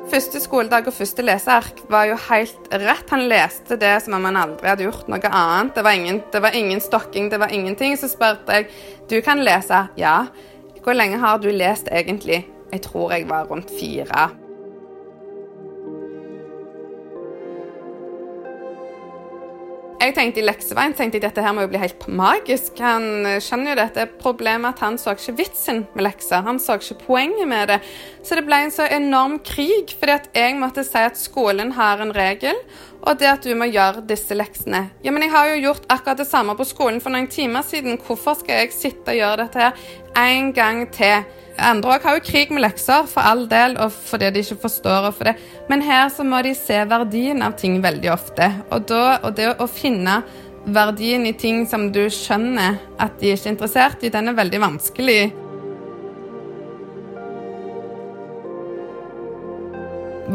Første 0.08 0.40
skoledag 0.40 0.88
og 0.88 0.96
første 0.96 1.22
leseark 1.26 1.82
var 1.92 2.08
jo 2.08 2.16
helt 2.30 2.70
rett. 2.72 3.10
Han 3.12 3.28
leste 3.28 3.76
det 3.78 3.92
som 4.06 4.16
om 4.16 4.24
han 4.30 4.40
aldri 4.40 4.70
hadde 4.72 4.86
gjort 4.88 5.10
noe 5.12 5.30
annet. 5.30 5.74
Det 5.76 5.84
var 5.84 5.98
ingen, 6.00 6.22
det 6.32 6.42
var 6.42 6.56
ingen 6.56 6.82
stokking, 6.82 7.28
det 7.30 7.38
var 7.42 7.52
ingenting. 7.54 7.98
Så 8.00 8.10
spurte 8.10 8.62
jeg 8.62 8.70
du 9.12 9.20
kan 9.22 9.44
lese. 9.44 9.84
Ja. 10.00 10.20
Hvor 10.82 10.96
lenge 10.96 11.20
har 11.20 11.42
du 11.44 11.52
lest 11.52 11.92
egentlig? 11.92 12.46
Jeg 12.72 12.84
tror 12.84 13.16
jeg 13.16 13.30
var 13.30 13.48
rundt 13.52 13.72
fire. 13.80 14.28
Jeg 19.98 20.14
tenkte 20.14 20.40
I 20.40 20.46
lekseveien 20.46 20.94
tenkte 20.96 21.18
jeg 21.18 21.24
dette 21.26 21.44
her 21.44 21.56
må 21.58 21.64
jo 21.66 21.70
bli 21.72 21.80
helt 21.82 22.04
magisk. 22.08 22.78
Han 22.80 23.26
skjønner 23.44 23.74
jo 23.74 23.78
dette 23.80 24.04
problemet 24.22 24.76
at 24.76 24.84
han 24.86 25.00
så 25.02 25.16
ikke 25.18 25.34
vitsen 25.40 25.82
med 25.98 26.06
lekser. 26.06 26.46
Han 26.46 26.62
så 26.64 26.78
ikke 26.78 27.00
poenget 27.02 27.50
med 27.50 27.72
det. 27.74 27.80
Så 28.24 28.38
det 28.38 28.46
ble 28.48 28.60
en 28.64 28.72
så 28.72 28.86
enorm 28.94 29.40
krig, 29.44 29.92
fordi 29.98 30.14
at 30.14 30.30
jeg 30.38 30.60
måtte 30.62 30.86
si 30.88 31.02
at 31.02 31.18
skolen 31.20 31.74
har 31.76 32.04
en 32.04 32.14
regel, 32.16 32.56
og 33.02 33.18
det 33.20 33.32
at 33.32 33.50
du 33.50 33.52
må 33.58 33.68
gjøre 33.72 34.06
disse 34.08 34.38
leksene. 34.38 34.86
Ja, 35.04 35.12
men 35.12 35.26
jeg 35.26 35.34
har 35.34 35.50
jo 35.50 35.60
gjort 35.66 35.90
akkurat 35.92 36.22
det 36.22 36.30
samme 36.30 36.56
på 36.56 36.70
skolen 36.70 37.02
for 37.04 37.12
noen 37.12 37.28
timer 37.34 37.66
siden. 37.66 37.98
Hvorfor 37.98 38.38
skal 38.40 38.64
jeg 38.64 38.78
sitte 38.78 39.12
og 39.12 39.20
gjøre 39.20 39.42
dette 39.44 39.66
her 39.66 40.24
en 40.24 40.54
gang 40.56 40.86
til? 40.94 41.26
Andre 41.58 41.98
har 42.04 42.18
jo 42.20 42.26
krig 42.26 42.52
med 42.54 42.62
lekser, 42.62 43.08
for 43.10 43.26
all 43.26 43.48
del, 43.50 43.78
og 43.82 43.90
fordi 43.92 44.30
de 44.34 44.44
ikke 44.44 44.60
forstår 44.68 45.10
for. 45.18 45.32
Men 45.70 45.82
her 45.82 46.06
så 46.14 46.26
må 46.26 46.42
de 46.46 46.54
se 46.58 46.78
verdien 46.90 47.42
av 47.42 47.56
ting 47.58 47.80
veldig 47.82 48.12
ofte. 48.14 48.52
Og, 48.70 48.86
da, 48.90 49.18
og 49.24 49.34
det 49.40 49.50
å 49.58 49.66
finne 49.70 50.22
verdien 50.68 51.26
i 51.26 51.34
ting 51.34 51.64
som 51.70 51.88
du 51.96 52.04
skjønner 52.14 52.78
at 53.02 53.18
de 53.22 53.32
ikke 53.34 53.50
er 53.50 53.56
interessert 53.56 54.06
i, 54.06 54.12
den 54.14 54.30
er 54.30 54.38
veldig 54.38 54.62
vanskelig. 54.62 55.22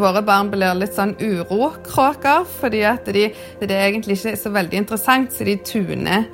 Våre 0.02 0.22
barn 0.24 0.50
blir 0.50 0.74
litt 0.74 0.96
sånn 0.96 1.14
urokråker, 1.20 2.48
fordi 2.58 2.82
at 2.88 3.06
de, 3.14 3.28
det 3.60 3.76
er 3.76 3.90
egentlig 3.90 4.16
ikke 4.18 4.34
så 4.40 4.50
veldig 4.54 4.82
interessant, 4.82 5.34
så 5.36 5.46
de 5.46 5.58
tuner 5.68 6.26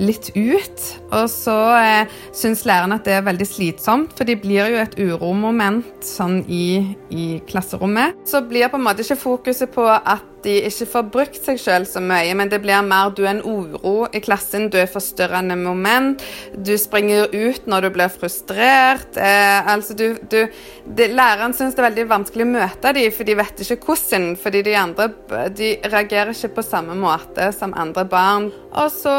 litt 0.00 0.30
ut. 0.34 0.84
Og 1.14 1.26
så 1.30 1.56
eh, 1.78 2.12
syns 2.34 2.64
læreren 2.68 2.96
at 2.96 3.06
det 3.06 3.18
er 3.18 3.26
veldig 3.26 3.48
slitsomt, 3.48 4.14
for 4.16 4.28
de 4.28 4.36
blir 4.40 4.72
jo 4.74 4.82
et 4.82 4.98
uromoment 4.98 6.04
sånn 6.04 6.42
i, 6.48 6.96
i, 7.14 7.26
klasserommet. 7.48 8.18
Så 8.28 8.44
blir 8.48 8.70
på 8.72 8.80
en 8.80 8.86
måte 8.86 9.04
ikke 9.04 9.20
fokuset 9.20 9.72
på 9.74 9.86
at 9.88 10.30
de 10.44 10.58
ikke 10.68 10.86
får 10.92 11.04
brukt 11.08 11.38
seg 11.40 11.56
sjøl 11.56 11.86
så 11.88 12.02
mye, 12.04 12.34
men 12.36 12.50
det 12.52 12.58
blir 12.60 12.82
mer 12.84 13.14
du 13.16 13.22
er 13.24 13.30
en 13.30 13.40
uro 13.40 14.10
i 14.12 14.20
klassen, 14.20 14.66
du 14.68 14.76
er 14.76 14.90
forstyrrende 14.92 15.56
moment, 15.56 16.20
du 16.52 16.74
springer 16.76 17.32
ut 17.32 17.64
når 17.70 17.86
du 17.86 17.90
blir 17.94 18.12
frustrert. 18.12 19.16
Eh, 19.16 19.72
altså 19.72 19.96
du, 19.96 20.10
du 20.28 20.42
det, 20.84 21.08
Læreren 21.14 21.56
syns 21.56 21.76
det 21.76 21.80
er 21.80 21.88
veldig 21.88 22.06
vanskelig 22.10 22.44
å 22.44 22.52
møte 22.58 22.92
dem, 22.96 23.12
for 23.14 23.28
de 23.28 23.38
vet 23.40 23.64
ikke 23.64 23.80
hvordan. 23.88 24.34
Fordi 24.40 24.64
de 24.66 24.76
andre 24.76 25.08
de 25.54 25.70
reagerer 25.88 26.34
ikke 26.34 26.58
på 26.58 26.66
samme 26.66 26.96
måte 26.98 27.48
som 27.56 27.72
andre 27.78 28.04
barn. 28.08 28.50
Og 28.74 28.92
så 28.92 29.14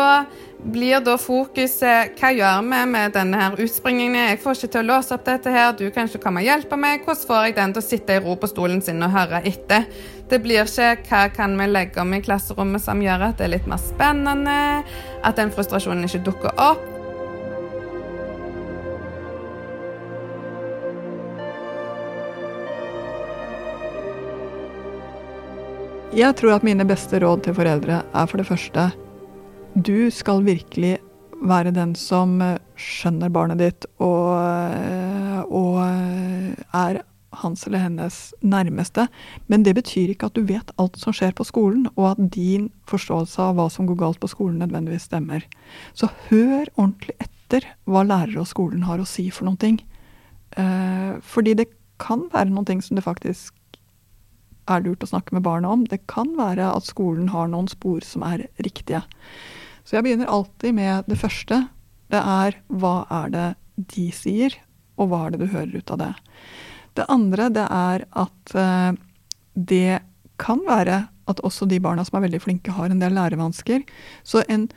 blir 0.65 0.97
da 1.05 1.13
fokuset 1.21 2.15
hva 2.17 2.31
gjør 2.33 2.63
vi 2.65 2.79
med 2.89 3.13
denne 3.13 3.37
her 3.37 3.59
utspringingen? 3.61 4.31
Jeg 4.31 4.39
får 4.41 4.57
ikke 4.57 4.71
til 4.73 4.81
å 4.81 4.87
låse 4.89 5.13
opp 5.13 5.25
dette 5.27 5.53
her, 5.53 5.75
du 5.77 5.85
kan 5.93 6.09
ikke 6.09 6.23
komme 6.23 6.41
og 6.41 6.49
hjelpe 6.49 6.79
meg. 6.79 7.05
Hvordan 7.05 7.27
får 7.29 7.43
jeg 7.45 7.55
den 7.59 7.75
til 7.75 7.83
å 7.83 7.85
sitte 7.85 8.17
i 8.17 8.23
ro 8.23 8.35
på 8.39 8.49
stolen 8.49 8.81
sin 8.85 9.05
og 9.05 9.13
høre 9.13 9.43
etter? 9.45 9.85
Det 10.25 10.41
blir 10.41 10.65
ikke 10.65 11.05
hva 11.05 11.21
kan 11.35 11.53
vi 11.59 11.69
legge 11.69 12.01
om 12.01 12.17
i 12.17 12.23
klasserommet 12.25 12.81
som 12.81 13.03
gjør 13.03 13.29
at 13.29 13.37
det 13.37 13.47
er 13.47 13.53
litt 13.59 13.69
mer 13.69 13.81
spennende, 13.81 14.57
at 15.21 15.37
den 15.37 15.53
frustrasjonen 15.53 16.09
ikke 16.09 16.25
dukker 16.31 16.57
opp. 16.57 16.91
Jeg 26.15 26.31
tror 26.39 26.55
at 26.55 26.63
mine 26.63 26.85
beste 26.87 27.19
råd 27.19 27.43
til 27.43 27.57
foreldre 27.57 28.05
er 28.07 28.29
for 28.31 28.39
det 28.39 28.47
første 28.47 28.91
Du 29.75 30.07
skal 30.07 30.45
virkelig 30.45 31.01
være 31.43 31.73
den 31.75 31.97
som 31.99 32.37
eh, 32.39 32.61
skjønner 32.79 33.31
barnet 33.33 33.59
ditt 33.59 33.87
og, 33.99 34.29
eh, 34.39 35.41
og 35.51 35.81
eh, 35.83 36.53
er 36.71 37.01
hans 37.41 37.65
eller 37.67 37.83
hennes 37.83 38.19
nærmeste. 38.39 39.09
Men 39.51 39.65
det 39.67 39.73
betyr 39.75 40.13
ikke 40.13 40.29
at 40.29 40.37
du 40.37 40.45
vet 40.47 40.71
alt 40.79 40.95
som 40.95 41.11
skjer 41.11 41.35
på 41.35 41.43
skolen, 41.43 41.89
og 41.97 42.13
at 42.13 42.21
din 42.31 42.69
forståelse 42.87 43.49
av 43.49 43.59
hva 43.59 43.65
som 43.73 43.89
går 43.89 43.99
galt 43.99 44.21
på 44.23 44.29
skolen, 44.31 44.61
nødvendigvis 44.63 45.09
stemmer. 45.09 45.43
Så 45.91 46.07
hør 46.29 46.71
ordentlig 46.77 47.17
etter 47.19 47.67
hva 47.83 48.05
lærere 48.07 48.45
og 48.45 48.47
skolen 48.47 48.87
har 48.87 49.03
å 49.03 49.09
si 49.09 49.27
for 49.27 49.49
noen 49.49 49.59
ting. 49.59 49.81
fordi 50.55 51.51
det 51.53 51.65
kan 51.99 52.29
være 52.31 52.47
noen 52.47 52.65
ting 52.65 52.81
som 52.81 52.95
det 52.95 53.03
faktisk 53.03 53.51
er 54.71 54.85
lurt 54.85 55.03
å 55.03 55.09
snakke 55.11 55.35
med 55.35 55.43
barna 55.43 55.73
om. 55.75 55.83
Det 55.83 56.05
kan 56.07 56.31
være 56.37 56.69
at 56.71 56.87
skolen 56.87 57.27
har 57.35 57.51
noen 57.51 57.67
spor 57.67 57.99
som 58.07 58.23
er 58.23 58.47
riktige. 58.63 59.03
Så 59.85 59.97
jeg 59.97 60.05
begynner 60.05 60.31
alltid 60.31 60.75
med 60.75 61.09
det 61.09 61.17
første. 61.21 61.61
Det 62.09 62.21
er 62.21 62.57
hva 62.73 62.95
er 63.23 63.33
det 63.33 63.47
de 63.95 64.07
sier, 64.15 64.55
og 64.97 65.11
hva 65.11 65.25
er 65.25 65.35
det 65.35 65.45
du 65.45 65.51
hører 65.51 65.77
ut 65.77 65.93
av 65.93 66.01
det. 66.01 66.11
Det 66.95 67.05
andre 67.11 67.49
det 67.53 67.65
er 67.69 68.05
at 68.15 68.55
uh, 68.55 68.91
det 69.53 69.99
kan 70.41 70.61
være 70.67 71.05
at 71.29 71.41
også 71.45 71.67
de 71.69 71.79
barna 71.81 72.05
som 72.05 72.19
er 72.19 72.27
veldig 72.27 72.41
flinke, 72.43 72.73
har 72.73 72.91
en 72.91 73.01
del 73.01 73.15
lærevansker. 73.17 73.83
Så 74.23 74.43
en, 74.51 74.67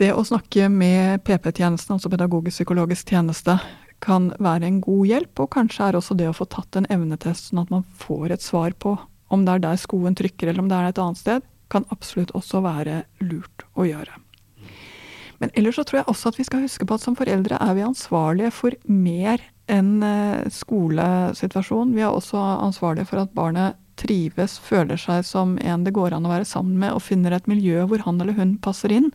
det 0.00 0.10
å 0.14 0.24
snakke 0.26 0.68
med 0.72 1.22
PP-tjenesten, 1.26 1.96
altså 1.96 2.10
pedagogisk 2.12 2.60
psykologisk 2.60 3.14
tjeneste, 3.14 3.58
kan 4.02 4.32
være 4.42 4.66
en 4.66 4.80
god 4.82 5.06
hjelp, 5.06 5.44
og 5.44 5.52
kanskje 5.54 5.86
er 5.86 5.98
også 5.98 6.16
det 6.18 6.26
å 6.26 6.34
få 6.34 6.48
tatt 6.50 6.78
en 6.78 6.88
evnetest, 6.90 7.50
sånn 7.50 7.62
at 7.62 7.70
man 7.70 7.86
får 8.02 8.34
et 8.34 8.42
svar 8.42 8.74
på 8.74 8.96
om 9.32 9.46
det 9.46 9.54
er 9.54 9.62
der 9.62 9.78
skoen 9.80 10.16
trykker, 10.18 10.50
eller 10.50 10.64
om 10.64 10.68
det 10.68 10.78
er 10.78 10.90
et 10.90 11.00
annet 11.00 11.20
sted, 11.20 11.46
kan 11.72 11.88
absolutt 11.94 12.34
også 12.38 12.62
være 12.64 13.02
lurt 13.24 13.64
å 13.74 13.86
gjøre. 13.88 14.18
Men 15.42 15.50
ellers 15.58 15.80
så 15.80 15.82
tror 15.82 16.02
jeg 16.02 16.10
også 16.12 16.30
at 16.30 16.38
vi 16.38 16.46
skal 16.46 16.62
huske 16.62 16.86
på 16.86 16.94
at 16.94 17.02
som 17.02 17.16
foreldre 17.18 17.58
er 17.58 17.72
vi 17.74 17.82
ansvarlige 17.82 18.52
for 18.54 18.76
mer 18.86 19.42
enn 19.72 19.96
eh, 20.06 20.44
skolesituasjonen. 20.54 21.96
Vi 21.96 22.04
er 22.04 22.12
også 22.12 22.38
ansvarlige 22.38 23.08
for 23.10 23.24
at 23.24 23.34
barnet 23.34 23.80
trives, 23.98 24.54
føler 24.62 25.00
seg 25.00 25.24
som 25.26 25.56
en 25.62 25.82
det 25.84 25.94
går 25.96 26.14
an 26.14 26.28
å 26.28 26.32
være 26.32 26.46
sammen 26.48 26.78
med, 26.80 26.94
og 26.94 27.02
finner 27.04 27.34
et 27.34 27.50
miljø 27.50 27.84
hvor 27.90 28.04
han 28.06 28.20
eller 28.22 28.38
hun 28.38 28.54
passer 28.62 28.94
inn. 28.94 29.10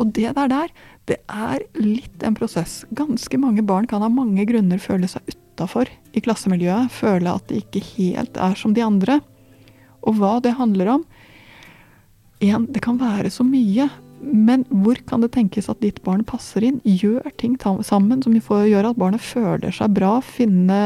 Og 0.00 0.14
det 0.16 0.32
der 0.38 0.48
der, 0.48 0.72
det 1.10 1.18
er 1.28 1.60
litt 1.76 2.24
en 2.24 2.36
prosess. 2.38 2.82
Ganske 2.96 3.38
mange 3.40 3.64
barn 3.66 3.88
kan 3.90 4.04
av 4.04 4.14
mange 4.14 4.46
grunner 4.48 4.80
føle 4.80 5.10
seg 5.10 5.28
utafor 5.28 5.90
i 6.16 6.22
klassemiljøet. 6.24 6.92
Føle 6.94 7.36
at 7.36 7.48
de 7.50 7.60
ikke 7.60 7.84
helt 7.92 8.40
er 8.40 8.56
som 8.58 8.72
de 8.76 8.84
andre. 8.84 9.20
Og 10.02 10.16
hva 10.18 10.38
det 10.42 10.56
handler 10.58 10.96
om, 10.96 11.04
en, 12.42 12.66
det 12.70 12.82
kan 12.84 12.98
være 13.00 13.30
så 13.30 13.46
mye. 13.46 13.88
Men 14.22 14.62
hvor 14.70 14.94
kan 15.08 15.24
det 15.24 15.32
tenkes 15.34 15.66
at 15.70 15.80
ditt 15.82 15.98
barn 16.06 16.22
passer 16.26 16.62
inn? 16.62 16.78
Gjør 16.86 17.26
ting 17.40 17.56
sammen 17.58 18.22
som 18.22 18.36
gjør 18.36 18.92
at 18.92 18.98
barnet 19.00 19.22
føler 19.22 19.74
seg 19.74 19.96
bra. 19.96 20.20
Finne 20.22 20.78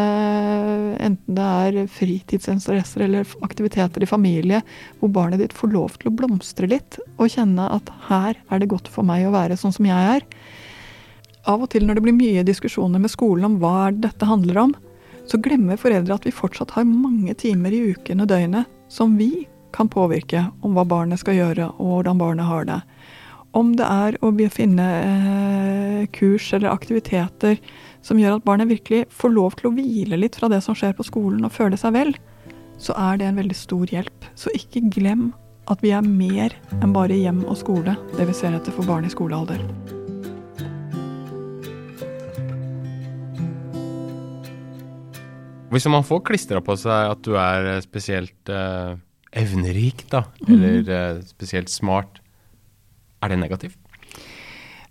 enten 1.05 1.37
det 1.37 1.49
er 1.67 1.91
fritidsinteresser 1.93 3.05
eller 3.05 3.29
aktiviteter 3.45 4.03
i 4.03 4.09
familie 4.09 4.63
hvor 5.01 5.13
barnet 5.13 5.43
ditt 5.43 5.57
får 5.57 5.75
lov 5.75 5.99
til 6.01 6.11
å 6.11 6.17
blomstre 6.17 6.71
litt. 6.73 6.97
Og 7.21 7.29
kjenne 7.35 7.69
at 7.77 7.93
her 8.09 8.41
er 8.41 8.63
det 8.63 8.71
godt 8.73 8.89
for 8.89 9.05
meg 9.05 9.29
å 9.29 9.35
være 9.37 9.59
sånn 9.61 9.75
som 9.77 9.89
jeg 9.89 10.17
er. 10.17 10.25
Av 11.47 11.61
og 11.61 11.69
til 11.71 11.85
når 11.87 11.99
det 11.99 12.07
blir 12.07 12.17
mye 12.17 12.47
diskusjoner 12.47 13.03
med 13.03 13.13
skolen 13.13 13.51
om 13.51 13.59
hva 13.61 13.93
dette 13.93 14.27
handler 14.27 14.65
om, 14.65 14.73
så 15.29 15.39
glemmer 15.43 15.79
foreldre 15.79 16.17
at 16.17 16.25
vi 16.27 16.35
fortsatt 16.35 16.73
har 16.79 16.89
mange 16.89 17.35
timer 17.39 17.75
i 17.75 17.85
uken 17.93 18.25
og 18.25 18.31
døgnet 18.33 18.73
som 18.89 19.13
vi 19.19 19.45
kan 19.77 19.91
påvirke 19.93 20.47
om 20.65 20.77
hva 20.77 20.87
barnet 20.89 21.21
skal 21.21 21.37
gjøre, 21.39 21.71
og 21.77 21.93
hvordan 21.93 22.21
barnet 22.21 22.49
har 22.49 22.69
det. 22.69 22.81
Om 23.57 23.73
det 23.79 23.87
er 23.89 24.17
å 24.25 24.33
finne 24.53 24.87
eh, 25.01 26.07
kurs 26.13 26.51
eller 26.57 26.73
aktiviteter 26.73 27.61
som 28.05 28.21
gjør 28.21 28.39
at 28.39 28.45
barnet 28.47 28.71
virkelig 28.71 29.07
får 29.15 29.33
lov 29.33 29.57
til 29.57 29.71
å 29.71 29.75
hvile 29.77 30.19
litt 30.21 30.37
fra 30.37 30.51
det 30.53 30.61
som 30.65 30.77
skjer 30.77 30.97
på 30.97 31.07
skolen, 31.07 31.45
og 31.47 31.55
føle 31.55 31.79
seg 31.81 31.95
vel, 31.97 32.15
så 32.79 32.97
er 33.01 33.21
det 33.21 33.31
en 33.31 33.41
veldig 33.41 33.57
stor 33.57 33.89
hjelp. 33.89 34.29
Så 34.37 34.53
ikke 34.57 34.85
glem 34.93 35.31
at 35.73 35.83
vi 35.83 35.91
er 35.97 36.05
mer 36.05 36.55
enn 36.79 36.93
bare 36.95 37.17
hjem 37.17 37.43
og 37.49 37.57
skole, 37.59 37.97
det 38.17 38.29
vi 38.29 38.37
ser 38.37 38.55
etter 38.55 38.75
for 38.75 38.87
barn 38.87 39.09
i 39.09 39.13
skolealder. 39.13 39.63
Hvis 45.73 45.89
man 45.91 46.07
får 46.07 46.23
klistra 46.29 46.61
på 46.63 46.77
seg 46.79 47.11
at 47.11 47.25
du 47.27 47.35
er 47.41 47.81
spesielt 47.85 48.53
eh, 48.53 48.95
evnerik, 49.37 50.07
da, 50.13 50.25
eller 50.49 50.81
mm. 50.83 51.27
spesielt 51.29 51.73
smart, 51.73 52.21
er 53.23 53.33
det 53.33 53.41
negativt? 53.41 53.79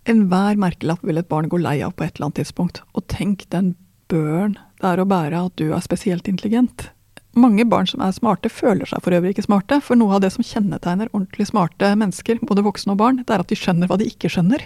Enhver 0.05 0.57
merkelapp 0.61 1.01
vil 1.05 1.17
et 1.17 1.29
barn 1.29 1.49
gå 1.49 1.57
lei 1.57 1.79
av 1.81 1.95
på 1.97 2.05
et 2.05 2.15
eller 2.15 2.29
annet 2.29 2.43
tidspunkt. 2.43 2.83
Og 2.93 3.07
tenk 3.09 3.47
den 3.53 3.73
børen 4.11 4.53
det 4.81 4.91
er 4.91 5.01
å 5.01 5.07
bære 5.09 5.39
at 5.47 5.55
du 5.57 5.71
er 5.73 5.81
spesielt 5.81 6.27
intelligent. 6.29 6.91
Mange 7.35 7.65
barn 7.67 7.87
som 7.89 8.03
er 8.05 8.13
smarte, 8.15 8.51
føler 8.53 8.87
seg 8.87 9.01
for 9.03 9.15
øvrig 9.15 9.33
ikke 9.33 9.47
smarte, 9.47 9.81
for 9.83 9.99
noe 9.99 10.13
av 10.15 10.21
det 10.23 10.29
som 10.35 10.45
kjennetegner 10.45 11.09
ordentlig 11.09 11.49
smarte 11.49 11.89
mennesker, 11.97 12.39
både 12.47 12.63
voksne 12.63 12.93
og 12.93 13.01
barn, 13.01 13.19
det 13.23 13.33
er 13.33 13.43
at 13.43 13.49
de 13.51 13.57
skjønner 13.59 13.89
hva 13.91 13.97
de 13.99 14.07
ikke 14.07 14.31
skjønner. 14.31 14.63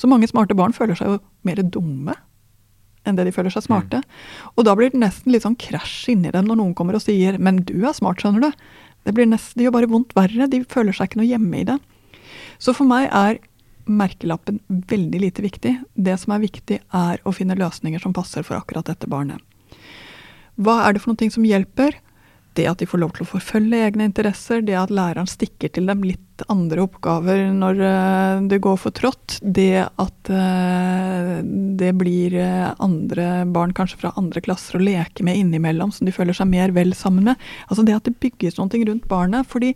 Så 0.00 0.10
mange 0.10 0.30
smarte 0.30 0.56
barn 0.58 0.74
føler 0.74 0.98
seg 0.98 1.12
jo 1.12 1.20
mer 1.46 1.62
dumme 1.62 2.16
enn 3.08 3.16
det 3.16 3.24
de 3.28 3.32
føler 3.32 3.52
seg 3.52 3.64
smarte. 3.64 4.02
Mm. 4.02 4.50
Og 4.56 4.66
da 4.66 4.74
blir 4.76 4.90
det 4.92 5.00
nesten 5.00 5.32
litt 5.32 5.46
sånn 5.46 5.58
krasj 5.60 6.10
inni 6.12 6.32
dem 6.34 6.48
når 6.48 6.58
noen 6.60 6.74
kommer 6.76 6.98
og 6.98 7.04
sier 7.04 7.38
'men 7.38 7.62
du 7.64 7.86
er 7.86 7.96
smart, 7.96 8.20
skjønner 8.20 8.50
du'. 8.50 8.52
Det, 9.04 9.14
nest, 9.26 9.54
det 9.56 9.66
gjør 9.66 9.76
bare 9.78 9.90
vondt 9.90 10.16
verre. 10.16 10.48
De 10.50 10.62
føler 10.68 10.96
seg 10.96 11.10
ikke 11.10 11.22
noe 11.22 11.30
hjemme 11.30 11.62
i 11.62 11.68
det. 11.68 11.78
Så 12.60 12.74
for 12.76 12.88
meg 12.88 13.08
er 13.08 13.40
merkelappen 13.90 14.60
veldig 14.68 15.20
lite 15.22 15.44
viktig. 15.44 15.72
Det 15.94 16.16
som 16.20 16.34
er 16.34 16.44
viktig, 16.44 16.80
er 16.94 17.22
å 17.24 17.32
finne 17.34 17.58
løsninger 17.58 18.02
som 18.02 18.14
passer 18.16 18.44
for 18.46 18.60
akkurat 18.60 18.90
dette 18.90 19.08
barnet. 19.10 19.40
Hva 20.60 20.82
er 20.84 20.94
det 20.94 21.02
for 21.02 21.14
noe 21.14 21.32
som 21.32 21.46
hjelper? 21.46 21.96
Det 22.60 22.66
at 22.68 22.80
de 22.82 22.88
får 22.88 23.00
lov 23.00 23.14
til 23.16 23.24
å 23.24 23.30
forfølge 23.30 23.78
egne 23.86 24.04
interesser, 24.10 24.60
det 24.60 24.74
at 24.76 24.90
læreren 24.92 25.28
stikker 25.28 25.70
til 25.72 25.86
dem 25.88 26.02
litt 26.04 26.42
andre 26.52 26.82
oppgaver 26.84 27.46
når 27.56 27.80
eh, 27.84 28.42
det 28.50 28.58
går 28.64 28.76
for 28.80 28.92
trått, 28.96 29.38
det 29.40 29.86
at 29.86 30.30
eh, 30.32 31.38
det 31.80 31.92
blir 31.96 32.36
eh, 32.36 32.66
andre 32.84 33.46
barn 33.48 33.72
kanskje 33.76 34.02
fra 34.02 34.12
andre 34.20 34.42
klasser 34.44 34.76
å 34.76 34.82
leke 34.84 35.24
med 35.24 35.40
innimellom, 35.40 35.92
som 35.92 36.08
de 36.08 36.14
føler 36.16 36.36
seg 36.36 36.50
mer 36.52 36.74
vel 36.76 36.92
sammen 36.96 37.30
med. 37.30 37.48
Altså 37.68 37.86
det 37.86 37.96
at 37.96 38.10
det 38.10 38.18
bygges 38.20 38.60
noe 38.60 38.84
rundt 38.90 39.08
barnet. 39.08 39.48
fordi 39.48 39.72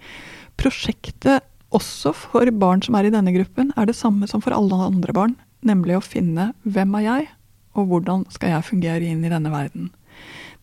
prosjektet 0.61 1.45
også 1.75 2.13
for 2.15 2.53
barn 2.53 2.85
som 2.85 2.99
er 2.99 3.09
i 3.09 3.15
denne 3.15 3.33
gruppen, 3.35 3.73
er 3.81 3.89
det 3.89 3.97
samme 3.97 4.29
som 4.31 4.45
for 4.45 4.55
alle 4.57 4.77
andre 4.91 5.17
barn, 5.17 5.35
nemlig 5.65 5.97
å 5.97 6.05
finne 6.05 6.53
hvem 6.69 7.01
er 7.01 7.09
jeg, 7.09 7.33
og 7.75 7.89
hvordan 7.91 8.29
skal 8.31 8.55
jeg 8.59 8.69
fungere 8.69 9.09
inn 9.09 9.25
i 9.25 9.33
denne 9.33 9.51
verden. 9.51 9.91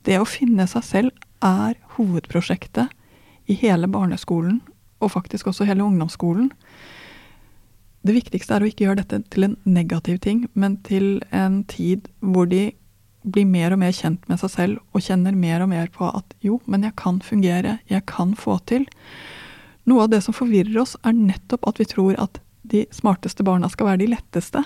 Det 0.06 0.22
å 0.22 0.30
finne 0.30 0.70
seg 0.70 0.86
selv 0.86 1.28
er 1.46 1.78
hovedprosjektet 1.98 2.92
i 3.50 3.58
hele 3.58 3.90
barneskolen, 3.92 4.62
og 5.02 5.14
faktisk 5.16 5.50
også 5.50 5.66
hele 5.66 5.84
ungdomsskolen. 5.84 6.52
Det 8.02 8.16
viktigste 8.16 8.56
er 8.56 8.64
å 8.64 8.70
ikke 8.70 8.86
gjøre 8.88 9.02
dette 9.04 9.22
til 9.34 9.46
en 9.46 9.58
negativ 9.66 10.22
ting, 10.24 10.46
men 10.54 10.78
til 10.86 11.20
en 11.30 11.62
tid 11.70 12.08
hvor 12.20 12.48
de 12.50 12.72
blir 13.22 13.46
mer 13.46 13.76
og 13.76 13.82
mer 13.84 13.94
kjent 13.94 14.24
med 14.30 14.42
seg 14.42 14.54
selv 14.56 14.96
og 14.96 15.04
kjenner 15.06 15.36
mer 15.38 15.62
og 15.62 15.70
mer 15.70 15.92
på 15.94 16.08
at 16.10 16.34
jo, 16.42 16.58
men 16.66 16.88
jeg 16.88 16.98
kan 16.98 17.20
fungere, 17.22 17.78
jeg 17.90 18.06
kan 18.10 18.34
få 18.38 18.58
til. 18.70 18.88
Noe 19.90 20.06
av 20.06 20.14
det 20.14 20.24
som 20.26 20.34
forvirrer 20.34 20.80
oss, 20.82 20.96
er 21.06 21.18
nettopp 21.18 21.68
at 21.70 21.82
vi 21.82 21.90
tror 21.90 22.18
at 22.22 22.42
de 22.72 22.86
smarteste 22.94 23.46
barna 23.46 23.70
skal 23.70 23.92
være 23.92 24.04
de 24.04 24.12
letteste. 24.14 24.64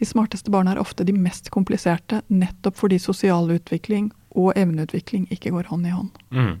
De 0.00 0.06
smarteste 0.08 0.48
barna 0.52 0.72
er 0.72 0.80
ofte 0.80 1.04
de 1.04 1.12
mest 1.12 1.50
kompliserte, 1.52 2.22
nettopp 2.32 2.78
fordi 2.80 2.96
sosial 3.02 3.50
utvikling 3.52 4.08
og 4.32 4.54
evneutvikling 4.56 5.26
ikke 5.34 5.52
går 5.52 5.68
hånd 5.68 5.88
i 5.90 5.92
hånd. 5.92 6.22
Mm. 6.32 6.54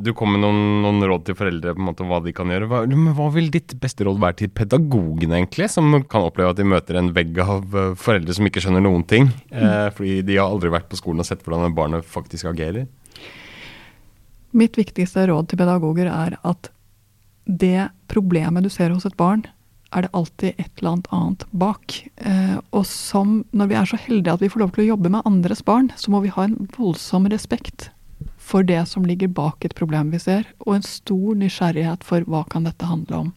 Du 0.00 0.10
kom 0.16 0.32
med 0.32 0.40
noen, 0.42 0.80
noen, 0.80 1.04
råd 1.04 1.26
til 1.28 1.36
foreldre 1.36 1.74
på 1.76 1.82
en 1.82 1.86
måte 1.90 2.02
om 2.02 2.10
hva 2.10 2.18
de 2.24 2.32
kan 2.34 2.50
gjøre. 2.50 2.66
Hva, 2.70 2.80
men 2.88 3.12
hva 3.14 3.28
vil 3.34 3.50
ditt 3.52 3.76
beste 3.78 4.06
råd 4.08 4.18
være 4.22 4.38
til 4.40 4.50
pedagogene, 4.56 5.36
egentlig, 5.36 5.68
som 5.70 5.92
kan 6.10 6.26
oppleve 6.26 6.54
at 6.54 6.58
de 6.58 6.66
møter 6.72 6.98
en 6.98 7.12
vegg 7.14 7.38
av 7.44 7.76
uh, 7.76 7.92
foreldre 8.00 8.34
som 8.34 8.48
ikke 8.48 8.64
skjønner 8.64 8.82
noen 8.82 9.04
ting, 9.06 9.28
mm. 9.52 9.60
eh, 9.60 9.86
fordi 9.94 10.16
de 10.26 10.40
har 10.40 10.48
aldri 10.48 10.72
vært 10.72 10.88
på 10.90 10.98
skolen 10.98 11.22
og 11.22 11.28
sett 11.28 11.44
hvordan 11.44 11.76
barnet 11.76 12.08
faktisk 12.08 12.48
agerer? 12.50 12.88
Mitt 14.56 14.80
viktigste 14.80 15.28
råd 15.30 15.52
til 15.52 15.60
pedagoger 15.60 16.10
er 16.10 16.40
at 16.40 16.72
det 17.44 17.90
problemet 18.10 18.66
du 18.66 18.72
ser 18.72 18.90
hos 18.90 19.06
et 19.06 19.18
barn, 19.20 19.44
er 19.90 20.06
det 20.06 20.12
alltid 20.14 20.54
et 20.56 20.70
eller 20.78 20.90
annet 20.90 21.08
annet 21.14 21.46
bak. 21.50 21.96
Eh, 22.16 22.58
og 22.70 22.84
som, 22.86 23.40
når 23.50 23.70
vi 23.70 23.78
er 23.80 23.88
så 23.90 23.98
heldige 23.98 24.34
at 24.36 24.42
vi 24.44 24.50
får 24.52 24.62
lov 24.62 24.74
til 24.74 24.84
å 24.84 24.90
jobbe 24.92 25.10
med 25.12 25.26
andres 25.26 25.64
barn, 25.66 25.90
så 25.98 26.12
må 26.14 26.22
vi 26.24 26.32
ha 26.34 26.46
en 26.46 26.68
voldsom 26.76 27.26
respekt 27.32 27.90
for 28.50 28.62
det 28.66 28.86
som 28.88 29.06
ligger 29.06 29.28
bak 29.28 29.64
et 29.64 29.74
problem 29.74 30.10
vi 30.10 30.18
ser, 30.18 30.48
og 30.66 30.76
en 30.76 30.86
stor 30.86 31.36
nysgjerrighet 31.38 32.04
for 32.06 32.26
hva 32.26 32.42
kan 32.50 32.66
dette 32.66 32.88
handle 32.88 33.24
om. 33.24 33.30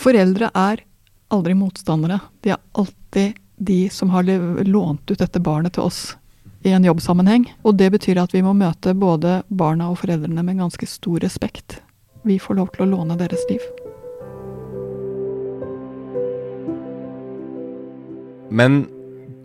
Foreldre 0.00 0.48
er 0.56 0.84
aldri 1.30 1.54
motstandere. 1.54 2.20
De 2.40 2.54
er 2.54 2.62
alltid 2.72 3.36
de 3.60 3.82
som 3.92 4.10
har 4.14 4.24
lånt 4.64 5.10
ut 5.10 5.18
dette 5.18 5.40
barnet 5.40 5.76
til 5.76 5.88
oss. 5.90 6.16
i 6.62 6.72
en 6.76 6.84
jobbsammenheng. 6.84 7.46
Og 7.64 7.78
det 7.80 7.86
betyr 7.90 8.18
at 8.20 8.34
vi 8.34 8.42
må 8.44 8.52
møte 8.52 8.92
både 8.92 9.38
barna 9.48 9.86
og 9.88 10.02
foreldrene 10.02 10.44
med 10.44 10.60
ganske 10.60 10.84
stor 10.86 11.16
respekt. 11.24 11.78
Vi 12.22 12.36
får 12.36 12.60
lov 12.60 12.74
til 12.74 12.84
å 12.84 12.90
låne 12.98 13.16
deres 13.16 13.46
liv. 13.48 13.64
Men 18.50 18.82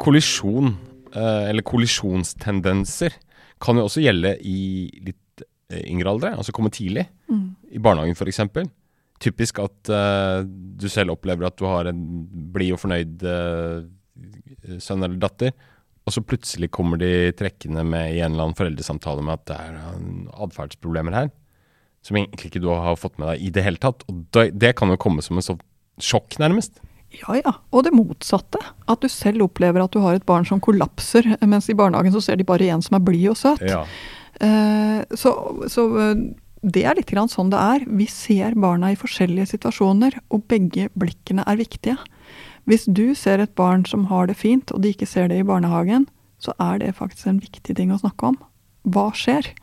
kollisjon, 0.01 0.73
eh, 1.13 1.49
eller 1.49 1.65
kollisjonstendenser, 1.65 3.13
kan 3.61 3.77
jo 3.79 3.85
også 3.87 4.03
gjelde 4.03 4.35
i 4.43 4.57
litt 5.05 5.45
eh, 5.71 5.85
yngre 5.91 6.11
aldre, 6.11 6.33
altså 6.35 6.55
komme 6.55 6.73
tidlig. 6.73 7.05
Mm. 7.31 7.45
I 7.77 7.81
barnehagen 7.83 8.17
f.eks. 8.17 8.41
Typisk 9.23 9.61
at 9.63 9.89
uh, 9.95 10.41
du 10.43 10.89
selv 10.91 11.13
opplever 11.13 11.47
at 11.47 11.55
du 11.55 11.63
har 11.69 11.87
en 11.87 12.01
blid 12.51 12.73
og 12.75 12.81
fornøyd 12.81 13.21
uh, 13.23 13.85
sønn 14.83 15.05
eller 15.05 15.15
datter, 15.21 15.53
og 16.05 16.11
så 16.13 16.21
plutselig 16.21 16.67
kommer 16.75 16.99
de 16.99 17.31
trekkende 17.39 17.85
med 17.87 18.11
i 18.11 18.19
en 18.19 18.35
eller 18.35 18.49
annen 18.49 18.57
foreldresamtale 18.59 19.23
med 19.25 19.39
at 19.39 19.45
det 19.47 19.55
er 19.55 19.77
atferdsproblemer 20.43 21.15
her, 21.15 21.31
som 22.05 22.19
egentlig 22.19 22.51
ikke 22.51 22.61
du 22.61 22.67
har 22.69 22.99
fått 22.99 23.15
med 23.17 23.31
deg 23.31 23.47
i 23.47 23.53
det 23.55 23.63
hele 23.65 23.81
tatt. 23.81 24.03
Og 24.11 24.19
det, 24.35 24.49
det 24.59 24.75
kan 24.77 24.91
jo 24.91 24.99
komme 25.01 25.23
som 25.25 25.39
en 25.39 25.47
sånn 25.47 25.63
sjokk, 26.03 26.35
nærmest. 26.43 26.83
Ja 27.21 27.37
ja, 27.39 27.53
og 27.71 27.85
det 27.85 27.93
motsatte. 27.95 28.59
At 28.91 29.03
du 29.03 29.09
selv 29.11 29.45
opplever 29.47 29.83
at 29.83 29.93
du 29.93 30.01
har 30.03 30.17
et 30.17 30.25
barn 30.27 30.47
som 30.47 30.61
kollapser, 30.63 31.27
mens 31.45 31.69
i 31.71 31.77
barnehagen 31.77 32.13
så 32.15 32.23
ser 32.23 32.39
de 32.39 32.47
bare 32.47 32.67
en 32.73 32.83
som 32.83 32.97
er 32.97 33.05
blid 33.05 33.29
og 33.31 33.39
søt. 33.39 33.63
Ja. 33.65 33.83
Eh, 34.43 35.03
så, 35.15 35.31
så 35.71 35.85
eh, 36.01 36.25
det 36.65 36.83
er 36.87 36.97
litt 36.97 37.11
grann 37.11 37.31
sånn 37.31 37.51
det 37.53 37.61
er. 37.61 37.85
Vi 37.85 38.07
ser 38.11 38.57
barna 38.59 38.91
i 38.91 38.99
forskjellige 38.99 39.53
situasjoner, 39.53 40.17
og 40.33 40.47
begge 40.51 40.89
blikkene 40.97 41.45
er 41.47 41.61
viktige. 41.61 41.97
Hvis 42.65 42.87
du 42.89 43.13
ser 43.17 43.43
et 43.43 43.53
barn 43.57 43.85
som 43.85 44.07
har 44.09 44.27
det 44.31 44.39
fint, 44.39 44.73
og 44.73 44.81
de 44.81 44.93
ikke 44.95 45.09
ser 45.09 45.29
det 45.29 45.39
i 45.41 45.47
barnehagen, 45.47 46.07
så 46.41 46.55
er 46.61 46.81
det 46.81 46.95
faktisk 46.97 47.29
en 47.29 47.41
viktig 47.43 47.77
ting 47.77 47.93
å 47.93 48.01
snakke 48.01 48.33
om. 48.33 48.39
Hva 48.89 49.11
skjer? 49.17 49.53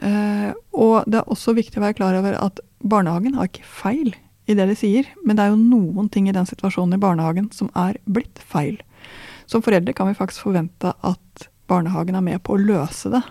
Eh, 0.00 0.50
og 0.72 1.04
det 1.06 1.20
er 1.20 1.32
også 1.32 1.54
viktig 1.56 1.78
å 1.78 1.84
være 1.84 1.98
klar 2.00 2.16
over 2.18 2.36
at 2.40 2.60
barnehagen 2.84 3.36
har 3.36 3.48
ikke 3.48 3.68
feil 3.68 4.14
i 4.46 4.56
det 4.56 4.66
de 4.68 4.76
sier, 4.76 5.08
men 5.24 5.36
det 5.36 5.46
er 5.46 5.54
jo 5.54 5.60
noen 5.60 6.10
ting 6.12 6.28
i 6.28 6.34
den 6.36 6.48
situasjonen 6.48 6.98
i 6.98 7.00
barnehagen 7.00 7.48
som 7.54 7.70
er 7.78 7.96
blitt 8.04 8.42
feil. 8.44 8.76
Som 9.48 9.64
foreldre 9.64 9.94
kan 9.96 10.10
vi 10.10 10.18
faktisk 10.18 10.46
forvente 10.46 10.92
at 11.04 11.48
barnehagen 11.70 12.16
er 12.18 12.24
med 12.24 12.42
på 12.44 12.56
å 12.56 12.60
løse 12.60 13.12
det, 13.12 13.22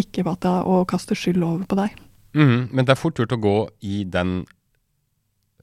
ikke 0.00 0.24
er 0.24 0.62
å 0.64 0.84
kaste 0.88 1.16
skyld 1.18 1.42
over 1.42 1.66
på 1.68 1.78
deg. 1.78 1.96
Mm, 2.38 2.70
men 2.70 2.86
det 2.86 2.94
er 2.94 3.00
fort 3.00 3.18
gjort 3.18 3.34
å 3.34 3.42
gå 3.42 3.56
i 3.82 4.04
den 4.06 4.44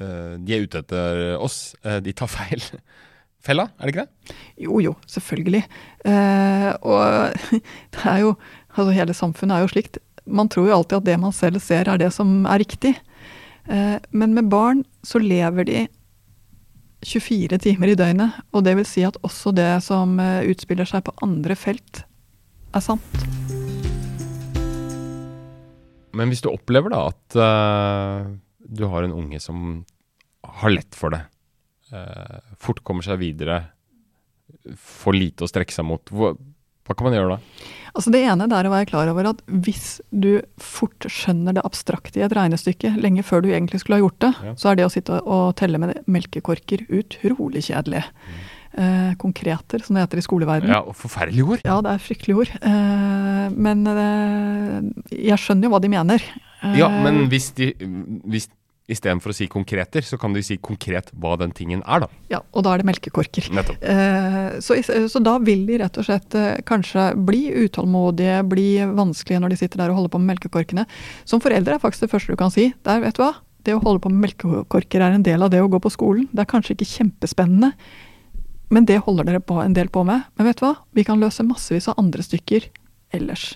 uh, 0.01 0.35
De 0.35 0.51
er 0.51 0.65
ute 0.65 0.81
etter 0.83 1.37
oss, 1.39 1.77
uh, 1.87 1.99
de 2.03 2.11
tar 2.11 2.27
feil. 2.27 2.63
Fella, 3.47 3.69
er 3.77 3.87
det 3.87 3.93
ikke 3.93 4.03
det? 4.03 4.35
Jo 4.65 4.81
jo, 4.83 4.93
selvfølgelig. 5.07 5.63
Uh, 6.03 6.71
og 6.83 7.53
det 7.95 8.03
er 8.03 8.23
jo 8.25 8.37
Altså 8.77 8.93
hele 8.93 9.13
samfunnet 9.17 9.55
er 9.55 9.63
jo 9.63 9.69
slikt. 9.71 9.95
Man 10.29 10.51
tror 10.53 10.67
jo 10.67 10.75
alltid 10.75 10.99
at 10.99 11.05
det 11.07 11.15
man 11.17 11.31
selv 11.33 11.63
ser 11.65 11.87
er 11.89 11.97
det 11.97 12.11
som 12.13 12.43
er 12.45 12.61
riktig. 12.61 12.91
Eh, 13.67 13.97
men 14.15 14.33
med 14.33 14.47
barn 14.51 14.83
så 15.03 15.19
lever 15.19 15.67
de 15.67 15.85
24 17.05 17.59
timer 17.61 17.91
i 17.91 17.97
døgnet, 17.99 18.39
og 18.55 18.63
det 18.65 18.77
vil 18.79 18.87
si 18.87 19.03
at 19.05 19.19
også 19.27 19.53
det 19.55 19.69
som 19.85 20.17
eh, 20.23 20.47
utspiller 20.49 20.87
seg 20.87 21.03
på 21.05 21.15
andre 21.25 21.57
felt, 21.59 22.03
er 22.75 22.83
sant. 22.83 23.23
Men 26.17 26.31
hvis 26.31 26.41
du 26.41 26.49
opplever 26.49 26.89
da 26.89 27.03
at 27.11 27.35
uh, 27.37 28.25
du 28.57 28.87
har 28.89 29.05
en 29.05 29.13
unge 29.13 29.37
som 29.43 29.83
har 30.57 30.73
lett 30.73 30.97
for 30.97 31.13
det, 31.13 31.19
uh, 31.93 32.39
fort 32.57 32.81
kommer 32.87 33.05
seg 33.05 33.19
videre, 33.21 33.59
får 34.81 35.13
lite 35.13 35.45
å 35.45 35.51
strekke 35.51 35.75
seg 35.75 35.85
mot, 35.85 36.09
hva, 36.09 36.31
hva 36.87 36.95
kan 36.95 37.09
man 37.09 37.17
gjøre 37.17 37.35
da? 37.35 37.67
Altså 37.97 38.11
Det 38.13 38.19
ene 38.29 38.45
er 38.45 38.67
å 38.69 38.73
være 38.73 38.89
klar 38.89 39.09
over 39.09 39.31
at 39.31 39.39
hvis 39.49 39.97
du 40.13 40.37
fort 40.61 41.07
skjønner 41.09 41.55
det 41.57 41.63
abstrakte 41.65 42.19
i 42.19 42.25
et 42.25 42.35
regnestykke 42.35 42.93
lenge 43.01 43.25
før 43.25 43.41
du 43.41 43.49
egentlig 43.49 43.81
skulle 43.81 43.97
ha 43.97 44.03
gjort 44.05 44.19
det, 44.21 44.33
ja. 44.45 44.53
så 44.59 44.69
er 44.69 44.77
det 44.77 44.85
å 44.85 44.91
sitte 44.93 45.17
og 45.23 45.55
telle 45.57 45.81
med 45.81 46.03
melkekorker 46.05 46.85
utrolig 46.93 47.65
kjedelig. 47.71 48.03
Mm. 48.05 48.37
Eh, 48.77 49.13
konkreter, 49.17 49.81
som 49.81 49.97
det 49.97 50.03
heter 50.03 50.21
i 50.21 50.25
skoleverdenen. 50.27 50.75
Ja, 50.75 50.93
Forferdelige 50.93 51.55
ord. 51.55 51.63
Ja, 51.65 51.79
det 51.81 51.95
er 51.95 52.03
fryktelige 52.03 52.43
ord. 52.43 52.51
Eh, 52.61 53.47
men 53.55 53.81
eh, 53.89 54.75
jeg 55.31 55.41
skjønner 55.41 55.65
jo 55.65 55.73
hva 55.73 55.81
de 55.81 55.89
mener. 55.89 56.27
ja, 56.77 56.89
men 57.01 57.23
hvis 57.31 57.49
de, 57.57 57.71
hvis 58.29 58.45
Istedenfor 58.87 59.33
å 59.33 59.35
si 59.35 59.49
konkreter, 59.51 60.05
så 60.07 60.15
kan 60.19 60.31
de 60.31 60.39
si 60.45 60.55
konkret 60.63 61.09
hva 61.19 61.33
den 61.41 61.51
tingen 61.51 61.81
er, 61.83 62.05
da. 62.05 62.07
Ja, 62.31 62.39
og 62.55 62.63
da 62.63 62.71
er 62.71 62.79
det 62.79 62.87
melkekorker. 62.87 63.49
Eh, 63.83 64.59
så, 64.63 64.77
så, 64.79 65.21
da 65.23 65.33
vil 65.43 65.65
de 65.67 65.81
rett 65.81 65.97
og 65.99 66.05
slett 66.07 66.37
eh, 66.39 66.61
kanskje 66.67 67.09
bli 67.27 67.49
utålmodige, 67.65 68.37
bli 68.47 68.69
vanskelige 68.95 69.41
når 69.43 69.51
de 69.51 69.57
sitter 69.59 69.83
der 69.83 69.91
og 69.91 69.99
holder 69.99 70.13
på 70.13 70.21
med 70.23 70.31
melkekorkene. 70.31 70.85
Som 71.27 71.43
foreldre 71.43 71.75
er 71.75 71.83
faktisk 71.83 72.05
det 72.05 72.13
første 72.13 72.31
du 72.31 72.39
kan 72.39 72.53
si. 72.53 72.69
Der, 72.87 73.01
vet 73.03 73.19
du 73.19 73.25
hva, 73.25 73.33
det 73.67 73.75
å 73.75 73.81
holde 73.83 74.05
på 74.05 74.11
med 74.13 74.23
melkekorker 74.23 75.03
er 75.03 75.17
en 75.17 75.25
del 75.25 75.43
av 75.43 75.51
det 75.51 75.59
å 75.59 75.67
gå 75.71 75.81
på 75.83 75.91
skolen. 75.91 76.29
Det 76.31 76.45
er 76.45 76.51
kanskje 76.53 76.77
ikke 76.77 76.87
kjempespennende, 76.93 77.73
men 78.71 78.87
det 78.87 79.01
holder 79.03 79.27
dere 79.27 79.43
på 79.43 79.57
en 79.63 79.75
del 79.75 79.91
på 79.91 80.05
med. 80.07 80.29
Men 80.39 80.47
vet 80.47 80.61
du 80.61 80.63
hva, 80.63 80.77
vi 80.95 81.03
kan 81.07 81.19
løse 81.19 81.43
massevis 81.43 81.89
av 81.91 81.99
andre 81.99 82.23
stykker 82.23 82.69
ellers. 83.19 83.49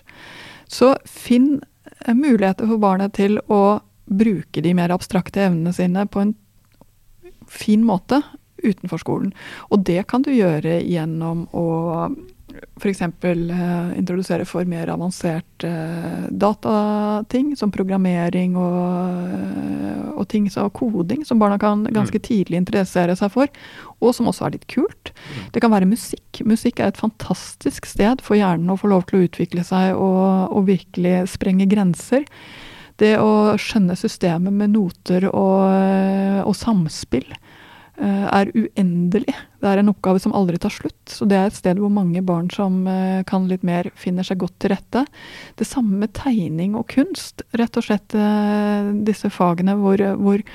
Så 0.68 0.92
finn 1.08 1.62
eh, 2.04 2.12
muligheter 2.12 2.68
for 2.68 2.84
barnet 2.84 3.16
til 3.16 3.40
å 3.48 3.80
bruke 4.06 4.62
de 4.64 4.74
mer 4.76 4.94
abstrakte 4.94 5.46
evnene 5.48 5.72
sine 5.76 6.06
på 6.10 6.24
en 6.24 6.34
fin 7.48 7.84
måte 7.84 8.22
utenfor 8.62 9.00
skolen. 9.02 9.32
Og 9.70 9.82
det 9.86 10.04
kan 10.10 10.22
du 10.22 10.30
gjøre 10.34 10.80
gjennom 10.86 11.46
å 11.56 11.66
f.eks. 12.80 13.00
Uh, 13.00 13.92
introdusere 13.96 14.44
for 14.48 14.66
mer 14.68 14.90
avanserte 14.92 15.68
uh, 15.68 16.26
datating, 16.30 17.54
som 17.56 17.72
programmering 17.72 18.56
og, 18.60 19.32
uh, 19.32 20.10
og 20.18 20.26
ting 20.32 20.48
som 20.52 20.70
koding, 20.74 21.24
som 21.28 21.40
barna 21.40 21.58
kan 21.60 21.86
ganske 21.88 22.20
mm. 22.20 22.26
tidlig 22.26 22.60
interessere 22.60 23.16
seg 23.18 23.32
for, 23.34 23.52
og 24.00 24.16
som 24.16 24.28
også 24.30 24.48
er 24.48 24.56
litt 24.56 24.68
kult. 24.72 25.12
Mm. 25.12 25.46
Det 25.54 25.64
kan 25.64 25.72
være 25.72 25.90
musikk. 25.90 26.42
Musikk 26.48 26.82
er 26.82 26.92
et 26.92 27.00
fantastisk 27.00 27.88
sted 27.88 28.24
for 28.24 28.38
hjernen 28.38 28.72
å 28.72 28.78
få 28.80 28.92
lov 28.92 29.06
til 29.08 29.20
å 29.20 29.24
utvikle 29.28 29.64
seg 29.66 29.96
og, 29.96 30.52
og 30.52 30.68
virkelig 30.68 31.22
sprenge 31.32 31.68
grenser. 31.70 32.28
Det 33.02 33.16
å 33.18 33.56
skjønne 33.58 33.96
systemet 33.98 34.54
med 34.54 34.76
noter 34.76 35.26
og, 35.32 35.62
eh, 35.74 36.40
og 36.46 36.54
samspill 36.54 37.26
eh, 37.32 38.26
er 38.28 38.52
uendelig. 38.54 39.34
Det 39.58 39.70
er 39.70 39.80
en 39.80 39.90
oppgave 39.90 40.22
som 40.22 40.34
aldri 40.38 40.60
tar 40.62 40.70
slutt. 40.70 41.00
Så 41.10 41.26
det 41.26 41.38
er 41.38 41.50
et 41.50 41.58
sted 41.58 41.80
hvor 41.82 41.90
mange 41.90 42.22
barn 42.26 42.50
som 42.54 42.84
eh, 42.86 43.24
kan 43.26 43.48
litt 43.50 43.66
mer, 43.66 43.90
finner 43.98 44.26
seg 44.26 44.38
godt 44.44 44.54
til 44.62 44.74
rette. 44.76 45.02
Det 45.58 45.66
samme 45.66 45.98
med 46.04 46.14
tegning 46.14 46.76
og 46.78 46.86
kunst. 46.94 47.42
Rett 47.58 47.80
og 47.80 47.88
slett 47.88 48.14
disse 49.08 49.32
fagene 49.34 49.74
hvor, 49.80 50.04
hvor 50.22 50.46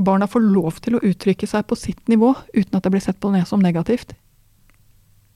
barna 0.00 0.26
får 0.30 0.48
lov 0.50 0.82
til 0.82 0.98
å 0.98 1.04
uttrykke 1.06 1.46
seg 1.46 1.68
på 1.70 1.78
sitt 1.78 2.02
nivå 2.10 2.34
uten 2.56 2.74
at 2.74 2.82
det 2.82 2.94
blir 2.96 3.06
sett 3.06 3.22
på 3.22 3.30
ned 3.30 3.46
som 3.46 3.62
negativt. 3.62 4.16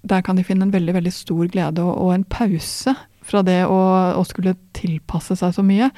Der 0.05 0.27
kan 0.27 0.37
de 0.37 0.45
finne 0.45 0.67
en 0.67 0.75
veldig 0.75 0.99
veldig 0.99 1.15
stor 1.15 1.47
glede 1.49 1.87
og, 1.87 1.95
og 2.03 2.17
en 2.17 2.27
pause 2.29 2.93
fra 3.25 3.43
det 3.47 3.63
å, 3.67 3.79
å, 4.19 4.25
skulle 4.29 4.57
tilpasse 4.77 5.37
seg 5.41 5.55
så 5.57 5.65
mye. 5.67 5.91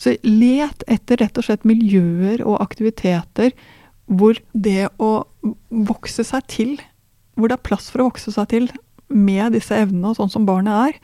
Så 0.00 0.16
let 0.26 0.84
etter 0.90 1.22
rett 1.22 1.38
og 1.38 1.46
slett 1.46 1.68
miljøer 1.68 2.42
og 2.44 2.60
aktiviteter 2.64 3.54
hvor 4.10 4.38
det 4.52 4.90
å 5.00 5.12
vokse 5.70 6.24
seg 6.26 6.48
til, 6.50 6.74
hvor 7.38 7.48
det 7.48 7.58
er 7.58 7.66
plass 7.68 7.88
for 7.92 8.02
å 8.02 8.10
vokse 8.10 8.34
seg 8.34 8.50
til 8.50 8.68
med 9.12 9.54
disse 9.56 9.76
evnene 9.76 10.10
og 10.10 10.18
sånn 10.18 10.32
som 10.32 10.48
barnet 10.48 10.90
er. 10.90 11.00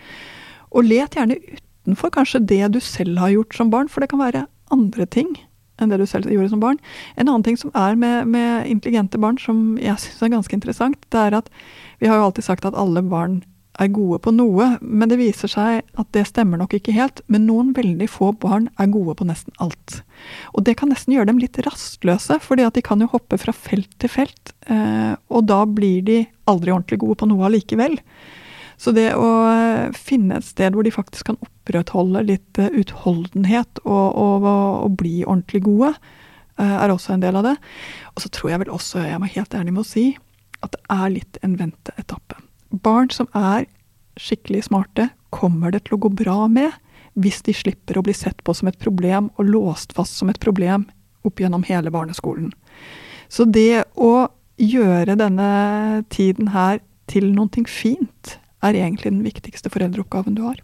Og 0.75 0.89
let 0.89 1.17
gjerne 1.17 1.39
utenfor 1.39 2.13
kanskje 2.13 2.45
det 2.45 2.65
du 2.75 2.81
selv 2.85 3.21
har 3.23 3.33
gjort 3.33 3.57
som 3.57 3.71
barn, 3.73 3.89
for 3.89 4.05
det 4.05 4.11
kan 4.13 4.23
være 4.23 4.49
andre 4.75 5.07
ting 5.09 5.31
enn 5.79 5.93
det 5.93 6.01
du 6.01 6.09
selv 6.11 6.31
gjorde 6.33 6.51
som 6.53 6.63
barn. 6.63 6.81
En 7.15 7.29
annen 7.29 7.45
ting 7.47 7.59
som 7.59 7.71
er 7.79 7.95
med, 7.95 8.27
med 8.27 8.67
intelligente 8.67 9.21
barn, 9.23 9.39
som 9.39 9.77
jeg 9.79 9.95
syns 10.03 10.25
er 10.27 10.33
ganske 10.35 10.57
interessant, 10.57 10.99
det 11.15 11.21
er 11.23 11.39
at 11.39 11.53
vi 12.03 12.11
har 12.11 12.19
jo 12.19 12.29
alltid 12.29 12.49
sagt 12.49 12.67
at 12.67 12.79
alle 12.79 13.05
barn 13.07 13.41
er 13.79 13.91
gode 13.95 14.19
på 14.25 14.33
noe, 14.35 14.73
men 14.83 15.11
det 15.11 15.21
viser 15.21 15.51
seg 15.51 15.83
at 16.01 16.09
det 16.17 16.25
stemmer 16.29 16.61
nok 16.61 16.75
ikke 16.79 16.95
helt. 16.97 17.23
Men 17.31 17.47
noen 17.49 17.71
veldig 17.77 18.09
få 18.11 18.33
barn 18.43 18.69
er 18.81 18.91
gode 18.93 19.15
på 19.19 19.27
nesten 19.29 19.55
alt. 19.63 20.01
Og 20.55 20.65
det 20.67 20.79
kan 20.81 20.91
nesten 20.93 21.15
gjøre 21.15 21.31
dem 21.31 21.41
litt 21.43 21.61
rastløse, 21.67 22.41
fordi 22.43 22.67
at 22.67 22.79
de 22.79 22.85
kan 22.85 23.03
jo 23.03 23.11
hoppe 23.13 23.39
fra 23.41 23.55
felt 23.55 23.91
til 24.03 24.13
felt. 24.13 24.55
Eh, 24.67 25.15
og 25.31 25.47
da 25.51 25.63
blir 25.67 26.03
de 26.07 26.21
aldri 26.51 26.75
ordentlig 26.75 27.01
gode 27.05 27.21
på 27.23 27.31
noe 27.31 27.47
allikevel. 27.49 27.99
Så 28.79 28.95
det 28.95 29.13
å 29.19 29.29
eh, 29.51 29.95
finne 29.95 30.39
et 30.39 30.47
sted 30.47 30.75
hvor 30.75 30.87
de 30.87 30.95
faktisk 30.95 31.31
kan 31.31 31.41
opprettholde 31.43 32.25
litt 32.27 32.63
eh, 32.63 32.75
utholdenhet 32.83 33.83
og, 33.85 34.09
og, 34.19 34.49
og 34.49 34.99
bli 34.99 35.23
ordentlig 35.25 35.65
gode, 35.69 35.95
er 36.59 36.91
også 36.91 37.13
en 37.15 37.21
del 37.23 37.37
av 37.39 37.45
det. 37.47 37.53
Og 38.17 38.25
så 38.25 38.33
tror 38.35 38.51
jeg 38.51 38.63
vel 38.65 38.73
også, 38.75 39.05
jeg 39.07 39.23
må 39.23 39.31
helt 39.31 39.55
ærlig 39.55 39.77
med 39.77 39.85
å 39.85 39.87
si, 39.87 40.09
at 40.59 40.75
det 40.75 40.83
er 40.91 41.15
litt 41.15 41.39
en 41.47 41.55
venteetappe 41.55 42.43
barn 42.71 43.11
som 43.15 43.29
er 43.37 43.67
skikkelig 44.19 44.67
smarte, 44.69 45.09
kommer 45.31 45.73
det 45.73 45.87
til 45.87 45.99
å 45.99 46.03
gå 46.07 46.11
bra 46.25 46.47
med 46.51 46.73
hvis 47.19 47.43
de 47.47 47.55
slipper 47.57 47.99
å 47.99 48.05
bli 48.07 48.15
sett 48.15 48.41
på 48.47 48.55
som 48.55 48.71
et 48.71 48.79
problem 48.81 49.31
og 49.37 49.49
låst 49.51 49.95
fast 49.97 50.19
som 50.19 50.31
et 50.31 50.41
problem 50.43 50.87
opp 51.27 51.41
gjennom 51.43 51.65
hele 51.67 51.91
barneskolen. 51.95 52.53
Så 53.29 53.45
det 53.45 53.85
å 53.99 54.29
gjøre 54.59 55.19
denne 55.19 55.49
tiden 56.15 56.53
her 56.55 56.81
til 57.11 57.31
noe 57.35 57.67
fint, 57.71 58.39
er 58.63 58.75
egentlig 58.75 59.13
den 59.13 59.23
viktigste 59.23 59.71
foreldreoppgaven 59.71 60.35
du 60.35 60.43
har. 60.47 60.59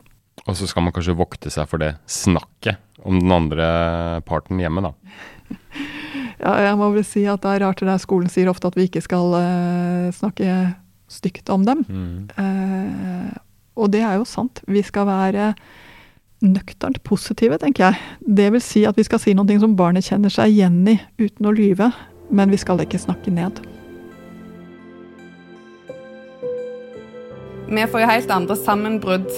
Og 0.45 0.57
så 0.59 0.67
skal 0.69 0.85
man 0.85 0.93
kanskje 0.95 1.17
vokte 1.17 1.51
seg 1.53 1.69
for 1.71 1.81
det 1.81 1.95
snakket 2.11 2.81
om 3.05 3.21
den 3.21 3.33
andre 3.33 3.67
parten 4.27 4.61
hjemme, 4.63 4.91
da. 4.91 4.95
Ja, 6.45 6.59
jeg 6.61 6.77
må 6.77 6.91
vel 6.93 7.05
si 7.07 7.23
at 7.31 7.41
det 7.45 7.53
er 7.55 7.63
rart 7.63 7.79
det 7.81 7.87
der 7.89 8.01
skolen 8.03 8.29
sier 8.29 8.51
ofte 8.51 8.69
at 8.69 8.75
vi 8.77 8.85
ikke 8.89 9.01
skal 9.01 9.33
uh, 9.33 10.09
snakke 10.13 10.75
stygt 11.11 11.51
om 11.53 11.65
dem. 11.67 11.85
Mm. 11.89 12.29
Eh, 12.39 13.33
og 13.75 13.91
det 13.93 14.05
er 14.07 14.19
jo 14.19 14.27
sant. 14.29 14.63
Vi 14.71 14.83
skal 14.87 15.09
være 15.09 15.53
nøkternt 16.45 17.03
positive, 17.07 17.59
tenker 17.59 17.89
jeg. 17.89 18.01
Det 18.21 18.51
vil 18.53 18.63
si 18.63 18.85
at 18.89 18.99
vi 18.99 19.07
skal 19.07 19.23
si 19.23 19.35
noe 19.37 19.61
som 19.61 19.77
barnet 19.77 20.07
kjenner 20.07 20.33
seg 20.33 20.53
igjen 20.53 20.83
i, 20.91 20.99
uten 21.21 21.49
å 21.49 21.55
lyve. 21.55 21.91
Men 22.35 22.53
vi 22.53 22.61
skal 22.61 22.81
ikke 22.83 23.01
snakke 23.01 23.33
ned. 23.35 23.61
Vi 27.65 27.87
får 27.91 28.05
jo 28.05 28.09
helt 28.11 28.33
andre 28.33 28.57
sammenbrudd 28.61 29.31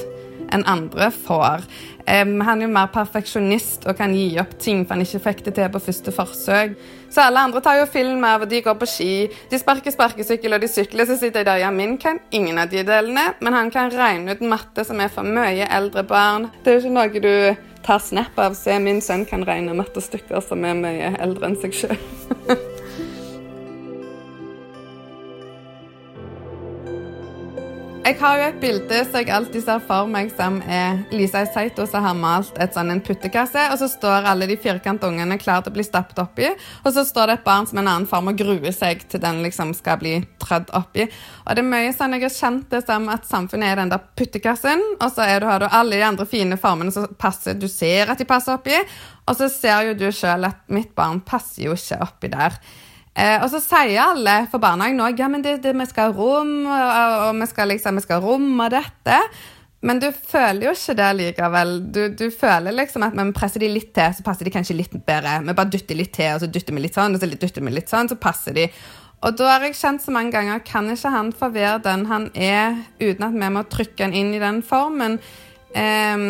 enn 0.55 0.65
andre 0.69 1.11
får. 1.15 1.67
Um, 2.07 2.37
han 2.47 2.61
er 2.61 2.69
jo 2.69 2.75
mer 2.75 2.91
perfeksjonist 2.95 3.89
og 3.91 3.97
kan 3.99 4.13
gi 4.15 4.37
opp 4.39 4.53
ting 4.63 4.85
for 4.85 4.95
han 4.95 5.03
ikke 5.03 5.23
fikk 5.25 5.41
det 5.49 5.57
til 5.57 5.73
på 5.75 5.83
første 5.83 6.15
forsøk. 6.15 6.77
Så 7.11 7.25
alle 7.25 7.43
andre 7.49 7.63
tar 7.65 7.81
jo 7.81 7.89
film 7.91 8.23
av, 8.29 8.45
og 8.45 8.51
de 8.51 8.61
går 8.63 8.77
på 8.79 8.89
ski, 8.91 9.11
de 9.51 9.59
sparker 9.59 9.95
sparkesykkel 9.95 10.55
og 10.55 10.63
de 10.63 10.71
sykler. 10.71 11.09
Så 11.09 11.19
sitter 11.19 11.43
jeg 11.43 11.49
der, 11.49 11.63
ja, 11.65 11.73
min 11.75 11.97
kan 11.99 12.21
ingen 12.31 12.61
av 12.63 12.71
de 12.71 12.85
delene, 12.87 13.31
men 13.41 13.57
han 13.57 13.73
kan 13.75 13.91
regne 13.95 14.37
ut 14.37 14.45
matte 14.47 14.87
som 14.87 15.01
er 15.03 15.13
for 15.13 15.27
mye 15.27 15.67
eldre 15.67 16.07
barn. 16.07 16.51
Det 16.63 16.73
er 16.73 16.79
jo 16.79 16.85
ikke 16.85 16.97
noe 16.99 17.25
du 17.27 17.67
tar 17.87 18.03
snap 18.03 18.39
av. 18.39 18.55
Se, 18.59 18.79
min 18.83 19.03
sønn 19.03 19.27
kan 19.29 19.47
regne 19.47 19.77
mattestykker 19.79 20.43
som 20.45 20.67
er 20.67 20.79
mye 20.79 21.13
eldre 21.23 21.51
enn 21.51 21.61
seg 21.63 21.79
sjøl. 21.85 22.01
Jeg 28.07 28.21
har 28.21 28.37
jo 28.39 28.43
et 28.47 28.59
bilde 28.63 28.99
som 29.03 29.17
jeg 29.19 29.33
alltid 29.35 29.65
ser 29.65 29.81
for 29.83 30.07
meg 30.07 30.29
som 30.31 30.61
er 30.71 31.01
Lisa 31.11 31.41
Isaito 31.43 31.89
som 31.91 32.05
har 32.07 32.15
malt 32.15 32.55
et 32.63 32.77
sånn 32.77 32.93
en 32.93 33.01
puttekasse, 33.03 33.65
og 33.73 33.81
så 33.81 33.89
står 33.91 34.29
alle 34.31 34.47
de 34.47 34.55
firkanta 34.63 35.09
ungene 35.11 35.35
klar 35.43 35.65
til 35.65 35.73
å 35.73 35.75
bli 35.75 35.83
stappet 35.83 36.21
oppi, 36.23 36.47
og 36.85 36.87
så 36.95 37.03
står 37.03 37.33
det 37.33 37.37
et 37.41 37.49
barn 37.49 37.67
som 37.67 37.81
en 37.83 37.91
annen 37.91 38.07
form 38.07 38.31
og 38.31 38.39
gruer 38.39 38.71
seg 38.71 39.03
til 39.11 39.25
den 39.25 39.43
liksom 39.43 39.75
skal 39.75 39.99
bli 39.99 40.15
trødd 40.39 40.71
oppi. 40.79 41.09
Og 41.49 41.59
det 41.59 41.65
er 41.65 41.69
mye 41.73 41.91
sånn 41.99 42.15
jeg 42.15 42.29
har 42.29 42.37
kjent 42.37 42.71
det 42.77 42.85
som 42.87 43.11
at 43.11 43.27
samfunnet 43.27 43.73
er 43.73 43.83
den 43.83 43.91
der 43.97 44.07
puttekassen, 44.23 44.87
og 45.01 45.11
så 45.11 45.27
du, 45.27 45.51
har 45.51 45.67
du 45.67 45.67
alle 45.67 45.99
de 45.99 46.07
andre 46.07 46.31
fine 46.31 46.63
formene 46.63 46.95
som 46.95 47.11
passer, 47.19 47.59
du 47.59 47.67
ser 47.67 48.15
at 48.15 48.23
de 48.23 48.31
passer 48.31 48.55
oppi, 48.55 48.79
og 49.27 49.35
så 49.35 49.51
ser 49.51 49.91
jo 49.91 49.99
du 49.99 50.13
sjøl 50.15 50.47
at 50.47 50.63
mitt 50.71 50.95
barn 50.95 51.27
passer 51.27 51.67
jo 51.67 51.75
ikke 51.75 52.05
oppi 52.07 52.31
der. 52.39 52.55
Eh, 53.17 53.41
og 53.41 53.49
så 53.49 53.63
sier 53.65 54.03
alle 54.03 54.43
for 54.53 54.61
barnehagen 54.61 55.01
òg 55.01 55.21
ja, 55.23 55.29
men 55.33 55.41
det, 55.45 55.63
det, 55.65 55.73
vi 55.73 55.87
skal 55.89 56.11
ha 56.11 56.17
rom, 56.17 56.57
og, 56.69 56.97
og 57.31 57.39
vi, 57.41 57.47
skal 57.49 57.71
liksom, 57.73 57.97
vi 57.97 58.05
skal 58.05 58.21
ha 58.21 58.29
rom 58.29 58.51
og 58.61 58.75
dette. 58.75 59.21
Men 59.87 60.01
du 60.03 60.09
føler 60.11 60.67
jo 60.67 60.75
ikke 60.75 60.97
det 60.99 61.09
likevel. 61.21 61.73
Du, 61.95 62.03
du 62.17 62.27
føler 62.35 62.75
liksom 62.75 63.07
at 63.07 63.17
vi 63.17 63.27
presser 63.37 63.63
de 63.63 63.71
litt 63.71 63.93
til, 63.97 64.15
så 64.19 64.25
passer 64.27 64.49
de 64.49 64.53
kanskje 64.53 64.77
litt 64.77 64.95
bedre. 65.07 65.39
Vi 65.47 65.57
bare 65.57 65.73
dytter 65.73 65.99
litt 65.99 66.15
til, 66.17 66.35
og 66.35 66.43
så 66.43 66.51
dytter 66.51 66.77
vi 66.77 66.85
litt 66.85 66.97
sånn, 66.97 67.17
og 67.17 67.23
så 67.23 67.29
dytter 67.31 67.65
vi 67.65 67.75
litt 67.75 67.93
sånn, 67.93 68.11
så 68.11 68.19
passer 68.21 68.57
de. 68.57 68.69
Og 69.25 69.37
da 69.39 69.49
har 69.55 69.65
jeg 69.65 69.79
kjent 69.79 70.05
så 70.05 70.13
mange 70.13 70.35
ganger 70.35 70.65
kan 70.67 70.89
ikke 70.93 71.13
han 71.13 71.33
få 71.33 71.49
være 71.55 71.81
den 71.87 72.05
han 72.11 72.31
er, 72.35 72.81
uten 73.01 73.29
at 73.29 73.37
vi 73.37 73.53
må 73.53 73.65
trykke 73.73 74.09
han 74.09 74.17
inn 74.17 74.35
i 74.37 74.43
den 74.43 74.61
formen. 74.67 75.21
Eh, 75.77 76.27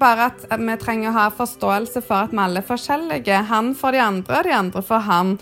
bare 0.00 0.30
at 0.30 0.44
vi 0.54 0.76
trenger 0.82 1.10
å 1.10 1.16
ha 1.18 1.30
forståelse 1.34 2.02
for 2.06 2.28
at 2.28 2.34
vi 2.34 2.42
alle 2.44 2.62
er 2.62 2.68
forskjellige. 2.68 3.40
Han 3.50 3.72
for 3.78 3.94
de 3.94 4.04
andre, 4.04 4.38
og 4.38 4.46
de 4.46 4.54
andre 4.58 4.84
for 4.86 5.06
han 5.08 5.38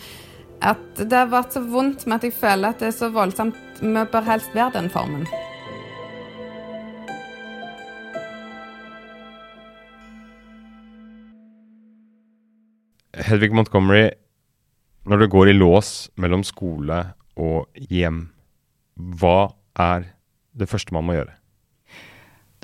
at 0.64 1.00
det 1.00 1.16
har 1.16 1.28
vært 1.32 1.56
så 1.56 1.62
vondt 1.64 2.06
med 2.06 2.18
at 2.18 2.26
jeg 2.28 2.36
føler 2.36 2.72
at 2.72 2.80
det 2.80 2.88
er 2.90 2.96
så 2.96 3.10
voldsomt. 3.12 3.58
Vi 3.80 4.04
bør 4.12 4.24
helst 4.26 4.54
være 4.56 4.72
den 4.78 4.88
formen. 4.92 5.26
Hedvig 13.16 13.52
Montgomery, 13.56 14.10
når 15.08 15.24
det 15.24 15.30
går 15.32 15.50
i 15.50 15.56
lås 15.56 16.10
mellom 16.20 16.44
skole 16.44 16.98
og 17.36 17.66
hjem, 17.90 18.26
hva 18.96 19.52
er 19.80 20.12
det 20.56 20.68
første 20.68 20.94
man 20.96 21.06
må 21.08 21.16
gjøre? 21.16 21.32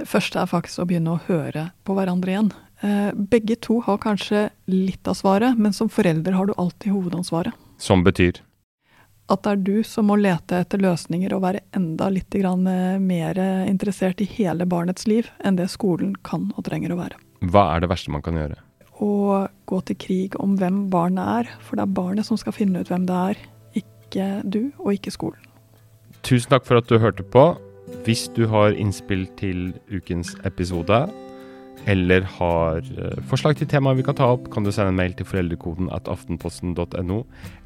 Det 0.00 0.08
første 0.08 0.40
er 0.40 0.48
faktisk 0.48 0.82
å 0.82 0.86
begynne 0.88 1.14
å 1.14 1.24
høre 1.28 1.70
på 1.84 1.96
hverandre 1.96 2.32
igjen. 2.32 2.52
Eh, 2.82 3.10
begge 3.14 3.56
to 3.62 3.78
har 3.84 4.00
kanskje 4.02 4.48
litt 4.72 5.08
av 5.08 5.16
svaret, 5.18 5.58
men 5.58 5.76
som 5.76 5.92
forelder 5.92 6.34
har 6.36 6.48
du 6.48 6.54
alltid 6.56 6.94
hovedansvaret. 6.94 7.54
Som 7.82 8.04
betyr? 8.06 8.38
At 9.32 9.42
det 9.42 9.52
er 9.52 9.62
du 9.64 9.76
som 9.86 10.06
må 10.10 10.18
lete 10.20 10.60
etter 10.62 10.82
løsninger 10.82 11.32
og 11.34 11.42
være 11.44 11.62
enda 11.74 12.10
litt 12.12 12.34
eh, 12.36 12.98
mer 13.02 13.38
interessert 13.66 14.20
i 14.22 14.28
hele 14.28 14.66
barnets 14.68 15.08
liv 15.10 15.30
enn 15.42 15.58
det 15.58 15.70
skolen 15.72 16.14
kan 16.22 16.50
og 16.54 16.66
trenger 16.68 16.94
å 16.94 17.00
være. 17.00 17.18
Hva 17.50 17.64
er 17.74 17.82
det 17.82 17.90
verste 17.90 18.12
man 18.14 18.22
kan 18.22 18.38
gjøre? 18.38 18.58
Å 19.02 19.48
gå 19.66 19.80
til 19.88 19.98
krig 19.98 20.36
om 20.42 20.54
hvem 20.60 20.84
barnet 20.92 21.26
er. 21.40 21.50
For 21.64 21.78
det 21.78 21.88
er 21.88 21.96
barnet 21.96 22.28
som 22.28 22.38
skal 22.38 22.54
finne 22.54 22.82
ut 22.82 22.92
hvem 22.92 23.08
det 23.08 23.18
er, 23.32 23.42
ikke 23.82 24.28
du 24.44 24.62
og 24.78 24.92
ikke 24.94 25.14
skolen. 25.14 25.50
Tusen 26.22 26.52
takk 26.52 26.68
for 26.68 26.78
at 26.78 26.90
du 26.90 27.00
hørte 27.02 27.26
på. 27.26 27.48
Hvis 28.06 28.28
du 28.36 28.44
har 28.50 28.76
innspill 28.78 29.26
til 29.40 29.72
ukens 29.90 30.36
episode, 30.46 31.02
eller 31.90 32.26
har 32.38 32.82
eh, 32.96 33.20
forslag 33.30 33.58
til 33.58 33.68
temaer 33.70 33.98
vi 33.98 34.06
kan 34.06 34.18
ta 34.18 34.28
opp, 34.34 34.48
kan 34.52 34.64
du 34.64 34.72
sende 34.72 34.92
en 34.92 34.98
mail 35.00 35.14
til 35.18 35.28
foreldrekoden 35.28 35.90
at 35.94 36.10
aftenposten.no. 36.10 37.22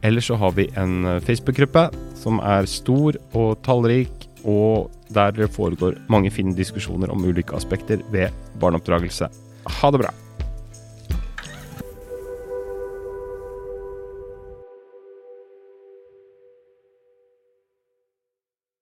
Eller 0.06 0.24
så 0.24 0.38
har 0.40 0.54
vi 0.56 0.68
en 0.76 1.04
eh, 1.04 1.22
Facebook-gruppe 1.24 1.88
som 2.18 2.40
er 2.40 2.68
stor 2.70 3.18
og 3.36 3.56
tallrik, 3.66 4.28
og 4.46 4.92
der 5.12 5.46
foregår 5.50 5.98
mange 6.12 6.30
fine 6.30 6.54
diskusjoner 6.56 7.10
om 7.10 7.24
ulike 7.26 7.56
aspekter 7.56 8.02
ved 8.14 8.30
barneoppdragelse. 8.60 9.28
Ha 9.80 9.90
det 9.90 10.04
bra. 10.04 10.14